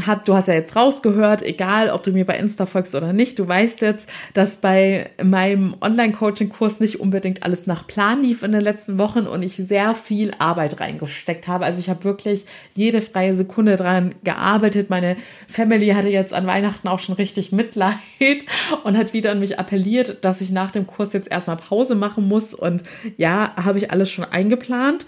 hab, 0.05 0.25
du 0.25 0.33
hast 0.33 0.49
ja 0.49 0.53
jetzt 0.53 0.75
rausgehört, 0.75 1.41
egal 1.41 1.89
ob 1.89 2.03
du 2.03 2.11
mir 2.11 2.25
bei 2.25 2.37
Insta 2.37 2.65
folgst 2.65 2.93
oder 2.93 3.13
nicht, 3.13 3.39
du 3.39 3.47
weißt 3.47 3.81
jetzt, 3.81 4.09
dass 4.33 4.57
bei 4.57 5.09
meinem 5.23 5.77
Online-Coaching-Kurs 5.79 6.81
nicht 6.81 6.99
unbedingt 6.99 7.43
alles 7.43 7.67
nach 7.67 7.87
Plan 7.87 8.21
lief 8.21 8.43
in 8.43 8.51
den 8.51 8.61
letzten 8.61 8.99
Wochen 8.99 9.21
und 9.21 9.43
ich 9.43 9.55
sehr 9.55 9.95
viel 9.95 10.33
Arbeit 10.39 10.81
reingesteckt 10.81 11.47
habe. 11.47 11.63
Also 11.63 11.79
ich 11.79 11.89
habe 11.89 12.03
wirklich 12.03 12.45
jede 12.75 13.01
freie 13.01 13.35
Sekunde 13.35 13.77
dran 13.77 14.15
gearbeitet. 14.25 14.89
Meine 14.89 15.15
Family 15.47 15.87
hatte 15.89 16.09
jetzt 16.09 16.33
an 16.33 16.47
Weihnachten 16.47 16.89
auch 16.89 16.99
schon 16.99 17.15
richtig 17.15 17.53
Mitleid 17.53 17.95
und 18.83 18.97
hat 18.97 19.13
wieder 19.13 19.31
an 19.31 19.39
mich 19.39 19.57
appelliert, 19.57 20.25
dass 20.25 20.41
ich 20.41 20.51
nach 20.51 20.71
dem 20.71 20.85
Kurs 20.85 21.13
jetzt 21.13 21.31
erstmal 21.31 21.57
Pause 21.57 21.95
machen 21.95 22.27
muss. 22.27 22.53
Und 22.53 22.83
ja, 23.15 23.53
habe 23.55 23.77
ich 23.77 23.89
alles 23.89 24.11
schon 24.11 24.25
eingeplant. 24.25 25.05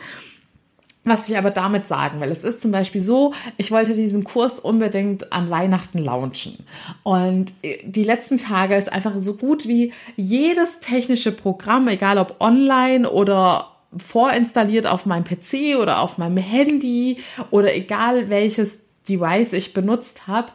Was 1.10 1.28
ich 1.28 1.38
aber 1.38 1.50
damit 1.50 1.88
sagen 1.88 2.22
will, 2.22 2.30
es 2.30 2.44
ist 2.44 2.62
zum 2.62 2.72
Beispiel 2.72 3.02
so, 3.02 3.34
ich 3.58 3.72
wollte 3.72 3.96
diesen 3.96 4.24
Kurs 4.24 4.60
unbedingt 4.60 5.34
an 5.34 5.50
Weihnachten 5.50 5.98
launchen. 5.98 6.66
Und 7.04 7.52
die 7.84 8.04
letzten 8.04 8.38
Tage 8.38 8.76
ist 8.76 8.94
einfach 8.94 9.14
so 9.20 9.36
gut 9.36 9.68
wie 9.68 9.92
jedes 10.16 10.80
technische 10.80 11.32
Programm, 11.32 11.88
egal 11.88 12.20
ob 12.20 12.36
online 12.40 13.10
oder 13.10 13.72
vorinstalliert 13.98 14.86
auf 14.86 15.08
meinem 15.08 15.24
PC 15.24 15.80
oder 15.82 16.00
auf 16.02 16.20
meinem 16.20 16.38
Handy 16.38 17.18
oder 17.50 17.76
egal 17.76 18.30
welches 18.30 18.80
Device 19.08 19.54
ich 19.54 19.74
benutzt 19.74 20.28
habe, 20.28 20.52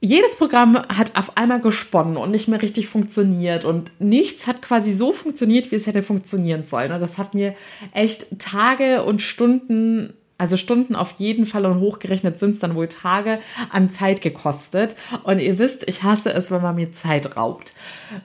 jedes 0.00 0.36
Programm 0.36 0.76
hat 0.88 1.16
auf 1.16 1.36
einmal 1.36 1.60
gesponnen 1.60 2.16
und 2.16 2.30
nicht 2.30 2.48
mehr 2.48 2.62
richtig 2.62 2.88
funktioniert 2.88 3.64
und 3.64 3.90
nichts 3.98 4.46
hat 4.46 4.62
quasi 4.62 4.92
so 4.92 5.12
funktioniert, 5.12 5.70
wie 5.70 5.76
es 5.76 5.86
hätte 5.86 6.02
funktionieren 6.02 6.64
sollen. 6.64 6.92
Und 6.92 7.00
das 7.00 7.18
hat 7.18 7.34
mir 7.34 7.54
echt 7.92 8.38
Tage 8.38 9.02
und 9.04 9.20
Stunden, 9.20 10.14
also 10.38 10.56
Stunden 10.56 10.96
auf 10.96 11.12
jeden 11.12 11.44
Fall 11.44 11.66
und 11.66 11.80
hochgerechnet 11.80 12.38
sind 12.38 12.52
es 12.52 12.60
dann 12.60 12.74
wohl 12.74 12.88
Tage 12.88 13.40
an 13.68 13.90
Zeit 13.90 14.22
gekostet. 14.22 14.96
Und 15.24 15.38
ihr 15.38 15.58
wisst, 15.58 15.86
ich 15.86 16.02
hasse 16.02 16.32
es, 16.32 16.50
wenn 16.50 16.62
man 16.62 16.76
mir 16.76 16.92
Zeit 16.92 17.36
raubt. 17.36 17.74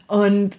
Und 0.07 0.55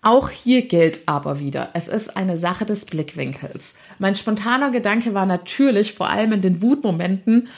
auch 0.00 0.30
hier 0.30 0.62
gilt 0.62 1.00
aber 1.06 1.40
wieder, 1.40 1.70
es 1.74 1.88
ist 1.88 2.16
eine 2.16 2.36
Sache 2.36 2.66
des 2.66 2.86
Blickwinkels. 2.86 3.74
Mein 3.98 4.14
spontaner 4.14 4.70
Gedanke 4.70 5.12
war 5.14 5.26
natürlich, 5.26 5.94
vor 5.94 6.08
allem 6.08 6.32
in 6.32 6.40
den 6.40 6.62
Wutmomenten, 6.62 7.48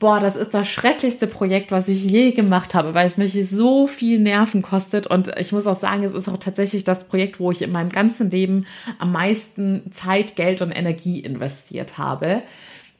boah, 0.00 0.18
das 0.18 0.34
ist 0.34 0.54
das 0.54 0.68
schrecklichste 0.68 1.28
Projekt, 1.28 1.70
was 1.70 1.86
ich 1.86 2.02
je 2.02 2.32
gemacht 2.32 2.74
habe, 2.74 2.94
weil 2.94 3.06
es 3.06 3.16
mich 3.16 3.48
so 3.48 3.86
viel 3.86 4.18
Nerven 4.18 4.62
kostet. 4.62 5.06
Und 5.06 5.38
ich 5.38 5.52
muss 5.52 5.66
auch 5.66 5.78
sagen, 5.78 6.02
es 6.02 6.14
ist 6.14 6.28
auch 6.28 6.38
tatsächlich 6.38 6.82
das 6.82 7.04
Projekt, 7.04 7.38
wo 7.38 7.52
ich 7.52 7.62
in 7.62 7.70
meinem 7.70 7.90
ganzen 7.90 8.30
Leben 8.30 8.66
am 8.98 9.12
meisten 9.12 9.92
Zeit, 9.92 10.34
Geld 10.34 10.62
und 10.62 10.72
Energie 10.72 11.20
investiert 11.20 11.98
habe 11.98 12.42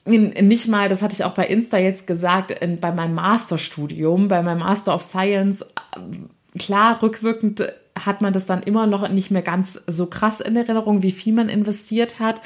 nicht 0.03 0.67
mal, 0.67 0.89
das 0.89 1.01
hatte 1.01 1.13
ich 1.13 1.23
auch 1.23 1.35
bei 1.35 1.45
Insta 1.45 1.77
jetzt 1.77 2.07
gesagt, 2.07 2.51
in, 2.51 2.79
bei 2.79 2.91
meinem 2.91 3.13
Masterstudium, 3.13 4.27
bei 4.27 4.41
meinem 4.41 4.59
Master 4.59 4.95
of 4.95 5.01
Science, 5.01 5.63
klar, 6.57 7.01
rückwirkend 7.03 7.71
hat 7.99 8.21
man 8.21 8.33
das 8.33 8.45
dann 8.45 8.63
immer 8.63 8.87
noch 8.87 9.07
nicht 9.09 9.29
mehr 9.31 9.43
ganz 9.43 9.79
so 9.85 10.07
krass 10.07 10.39
in 10.39 10.55
Erinnerung, 10.55 11.03
wie 11.03 11.11
viel 11.11 11.33
man 11.33 11.49
investiert 11.49 12.19
hat. 12.19 12.41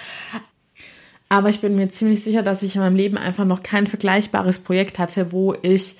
Aber 1.29 1.49
ich 1.49 1.59
bin 1.59 1.75
mir 1.75 1.89
ziemlich 1.89 2.23
sicher, 2.23 2.43
dass 2.43 2.63
ich 2.63 2.75
in 2.75 2.81
meinem 2.81 2.95
Leben 2.95 3.17
einfach 3.17 3.45
noch 3.45 3.63
kein 3.63 3.87
vergleichbares 3.87 4.59
Projekt 4.59 4.99
hatte, 4.99 5.31
wo 5.31 5.55
ich 5.61 5.95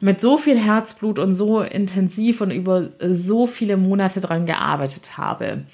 mit 0.00 0.20
so 0.20 0.36
viel 0.36 0.58
Herzblut 0.58 1.18
und 1.18 1.32
so 1.32 1.62
intensiv 1.62 2.40
und 2.40 2.50
über 2.50 2.90
so 3.00 3.46
viele 3.46 3.76
Monate 3.76 4.20
dran 4.20 4.44
gearbeitet 4.44 5.16
habe. 5.16 5.64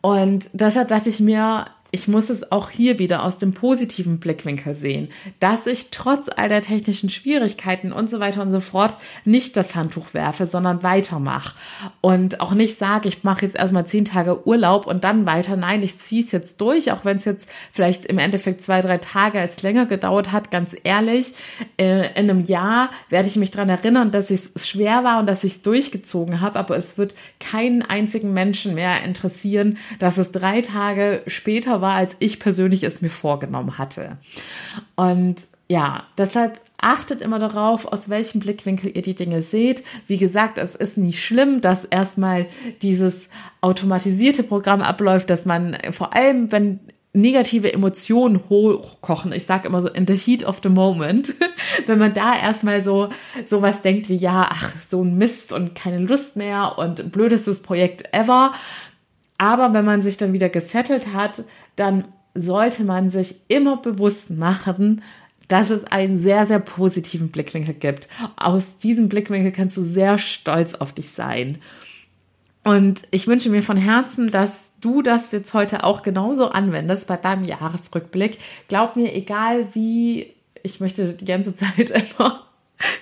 Und 0.00 0.50
deshalb 0.52 0.88
dachte 0.88 1.08
ich 1.08 1.20
mir, 1.20 1.66
ich 1.94 2.08
muss 2.08 2.28
es 2.28 2.50
auch 2.50 2.70
hier 2.70 2.98
wieder 2.98 3.22
aus 3.22 3.38
dem 3.38 3.54
positiven 3.54 4.18
Blickwinkel 4.18 4.74
sehen, 4.74 5.10
dass 5.38 5.68
ich 5.68 5.92
trotz 5.92 6.28
all 6.28 6.48
der 6.48 6.60
technischen 6.60 7.08
Schwierigkeiten 7.08 7.92
und 7.92 8.10
so 8.10 8.18
weiter 8.18 8.42
und 8.42 8.50
so 8.50 8.58
fort 8.58 8.96
nicht 9.24 9.56
das 9.56 9.76
Handtuch 9.76 10.12
werfe, 10.12 10.44
sondern 10.44 10.82
weitermache 10.82 11.54
und 12.00 12.40
auch 12.40 12.52
nicht 12.52 12.78
sage, 12.78 13.06
ich 13.06 13.22
mache 13.22 13.46
jetzt 13.46 13.54
erstmal 13.54 13.86
zehn 13.86 14.04
Tage 14.04 14.44
Urlaub 14.44 14.88
und 14.88 15.04
dann 15.04 15.24
weiter. 15.24 15.54
Nein, 15.56 15.84
ich 15.84 15.96
ziehe 16.00 16.24
es 16.24 16.32
jetzt 16.32 16.60
durch, 16.60 16.90
auch 16.90 17.04
wenn 17.04 17.18
es 17.18 17.26
jetzt 17.26 17.48
vielleicht 17.70 18.06
im 18.06 18.18
Endeffekt 18.18 18.60
zwei, 18.60 18.80
drei 18.80 18.98
Tage 18.98 19.38
als 19.38 19.62
länger 19.62 19.86
gedauert 19.86 20.32
hat. 20.32 20.50
Ganz 20.50 20.76
ehrlich, 20.82 21.32
äh, 21.76 22.08
in 22.18 22.28
einem 22.28 22.44
Jahr 22.44 22.90
werde 23.08 23.28
ich 23.28 23.36
mich 23.36 23.52
daran 23.52 23.68
erinnern, 23.68 24.10
dass 24.10 24.32
es 24.32 24.50
schwer 24.56 25.04
war 25.04 25.20
und 25.20 25.26
dass 25.26 25.44
ich 25.44 25.52
es 25.52 25.62
durchgezogen 25.62 26.40
habe, 26.40 26.58
aber 26.58 26.76
es 26.76 26.98
wird 26.98 27.14
keinen 27.38 27.82
einzigen 27.82 28.32
Menschen 28.32 28.74
mehr 28.74 29.04
interessieren, 29.04 29.78
dass 30.00 30.18
es 30.18 30.32
drei 30.32 30.60
Tage 30.60 31.22
später 31.28 31.83
war 31.84 31.94
als 31.94 32.16
ich 32.18 32.40
persönlich 32.40 32.82
es 32.82 33.02
mir 33.02 33.10
vorgenommen 33.10 33.76
hatte. 33.76 34.16
Und 34.96 35.36
ja, 35.68 36.04
deshalb 36.16 36.60
achtet 36.78 37.20
immer 37.20 37.38
darauf, 37.38 37.84
aus 37.84 38.08
welchem 38.08 38.40
Blickwinkel 38.40 38.90
ihr 38.94 39.02
die 39.02 39.14
Dinge 39.14 39.42
seht. 39.42 39.84
Wie 40.06 40.16
gesagt, 40.16 40.56
es 40.56 40.74
ist 40.74 40.96
nicht 40.96 41.22
schlimm, 41.22 41.60
dass 41.60 41.84
erstmal 41.84 42.46
dieses 42.80 43.28
automatisierte 43.60 44.42
Programm 44.42 44.80
abläuft, 44.80 45.28
dass 45.28 45.44
man 45.44 45.76
vor 45.92 46.14
allem, 46.14 46.50
wenn 46.50 46.80
negative 47.14 47.72
Emotionen 47.72 48.40
hochkochen. 48.48 49.32
Ich 49.32 49.44
sage 49.44 49.68
immer 49.68 49.80
so 49.80 49.88
in 49.88 50.06
the 50.06 50.16
heat 50.16 50.44
of 50.44 50.60
the 50.62 50.68
moment. 50.68 51.32
Wenn 51.86 52.00
man 52.00 52.12
da 52.12 52.36
erstmal 52.36 52.82
so 52.82 53.08
sowas 53.44 53.82
denkt 53.82 54.08
wie 54.08 54.16
ja, 54.16 54.48
ach, 54.50 54.74
so 54.88 55.02
ein 55.02 55.16
Mist 55.16 55.52
und 55.52 55.76
keine 55.76 55.98
Lust 55.98 56.34
mehr 56.34 56.76
und 56.76 57.12
blödestes 57.12 57.62
Projekt 57.62 58.12
ever, 58.12 58.52
aber 59.38 59.72
wenn 59.72 59.84
man 59.84 60.02
sich 60.02 60.16
dann 60.16 60.32
wieder 60.32 60.48
gesettelt 60.48 61.12
hat, 61.12 61.44
dann 61.76 62.04
sollte 62.34 62.84
man 62.84 63.10
sich 63.10 63.40
immer 63.48 63.76
bewusst 63.76 64.30
machen, 64.30 65.02
dass 65.48 65.70
es 65.70 65.84
einen 65.84 66.16
sehr, 66.16 66.46
sehr 66.46 66.58
positiven 66.58 67.28
Blickwinkel 67.28 67.74
gibt. 67.74 68.08
Aus 68.36 68.76
diesem 68.76 69.08
Blickwinkel 69.08 69.52
kannst 69.52 69.76
du 69.76 69.82
sehr 69.82 70.18
stolz 70.18 70.74
auf 70.74 70.92
dich 70.92 71.10
sein. 71.10 71.58
Und 72.64 73.02
ich 73.10 73.26
wünsche 73.26 73.50
mir 73.50 73.62
von 73.62 73.76
Herzen, 73.76 74.30
dass 74.30 74.70
du 74.80 75.02
das 75.02 75.32
jetzt 75.32 75.52
heute 75.52 75.84
auch 75.84 76.02
genauso 76.02 76.48
anwendest 76.48 77.06
bei 77.06 77.18
deinem 77.18 77.44
Jahresrückblick. 77.44 78.38
Glaub 78.68 78.96
mir, 78.96 79.14
egal 79.14 79.74
wie, 79.74 80.32
ich 80.62 80.80
möchte 80.80 81.12
die 81.12 81.26
ganze 81.26 81.54
Zeit 81.54 81.90
immer 82.18 82.46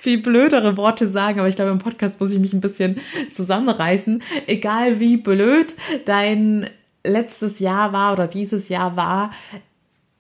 viel 0.00 0.18
blödere 0.18 0.76
Worte 0.76 1.08
sagen, 1.08 1.38
aber 1.40 1.48
ich 1.48 1.56
glaube, 1.56 1.70
im 1.70 1.78
Podcast 1.78 2.20
muss 2.20 2.32
ich 2.32 2.38
mich 2.38 2.52
ein 2.52 2.60
bisschen 2.60 3.00
zusammenreißen. 3.32 4.22
Egal 4.46 5.00
wie 5.00 5.16
blöd 5.16 5.74
dein 6.04 6.68
letztes 7.04 7.58
Jahr 7.58 7.92
war 7.92 8.12
oder 8.12 8.26
dieses 8.26 8.68
Jahr 8.68 8.96
war, 8.96 9.32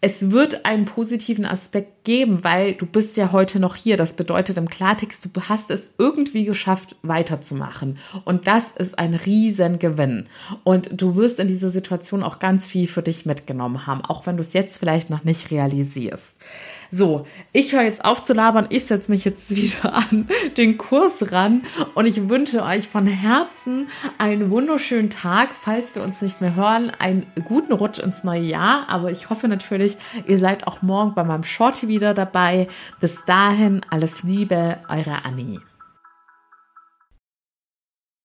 es 0.04 0.32
wird 0.32 0.66
einen 0.66 0.84
positiven 0.84 1.44
Aspekt 1.44 2.04
geben, 2.04 2.42
weil 2.42 2.74
du 2.74 2.86
bist 2.86 3.16
ja 3.16 3.30
heute 3.30 3.60
noch 3.60 3.76
hier. 3.76 3.96
Das 3.96 4.14
bedeutet 4.14 4.58
im 4.58 4.68
Klartext, 4.68 5.28
du 5.32 5.40
hast 5.48 5.70
es 5.70 5.92
irgendwie 5.96 6.44
geschafft, 6.44 6.96
weiterzumachen. 7.02 7.98
Und 8.24 8.48
das 8.48 8.72
ist 8.72 8.98
ein 8.98 9.14
Riesengewinn. 9.14 10.26
Und 10.64 10.90
du 11.00 11.14
wirst 11.14 11.38
in 11.38 11.46
dieser 11.46 11.70
Situation 11.70 12.24
auch 12.24 12.40
ganz 12.40 12.66
viel 12.66 12.88
für 12.88 13.02
dich 13.02 13.26
mitgenommen 13.26 13.86
haben, 13.86 14.04
auch 14.04 14.26
wenn 14.26 14.36
du 14.36 14.40
es 14.40 14.54
jetzt 14.54 14.78
vielleicht 14.78 15.08
noch 15.08 15.22
nicht 15.22 15.52
realisierst. 15.52 16.40
So, 16.90 17.26
ich 17.54 17.72
höre 17.72 17.84
jetzt 17.84 18.04
auf 18.04 18.22
zu 18.22 18.34
labern. 18.34 18.66
Ich 18.68 18.84
setze 18.84 19.10
mich 19.10 19.24
jetzt 19.24 19.50
wieder 19.56 19.94
an 19.94 20.26
den 20.58 20.78
Kurs 20.78 21.32
ran 21.32 21.62
und 21.94 22.06
ich 22.06 22.28
wünsche 22.28 22.64
euch 22.64 22.88
von 22.88 23.06
Herzen 23.06 23.88
einen 24.18 24.50
wunderschönen 24.50 25.08
Tag. 25.10 25.54
Falls 25.54 25.94
wir 25.94 26.02
uns 26.02 26.20
nicht 26.20 26.40
mehr 26.40 26.54
hören, 26.54 26.90
einen 26.98 27.26
guten 27.44 27.72
Rutsch 27.72 27.98
ins 27.98 28.24
neue 28.24 28.42
Jahr. 28.42 28.88
Aber 28.88 29.10
ich 29.10 29.30
hoffe 29.30 29.48
natürlich, 29.48 29.91
ihr 30.26 30.38
seid 30.38 30.66
auch 30.66 30.82
morgen 30.82 31.14
bei 31.14 31.24
meinem 31.24 31.44
Shorty 31.44 31.88
wieder 31.88 32.14
dabei. 32.14 32.68
Bis 33.00 33.24
dahin, 33.24 33.80
alles 33.90 34.22
Liebe, 34.22 34.78
eure 34.88 35.24
Annie. 35.24 35.60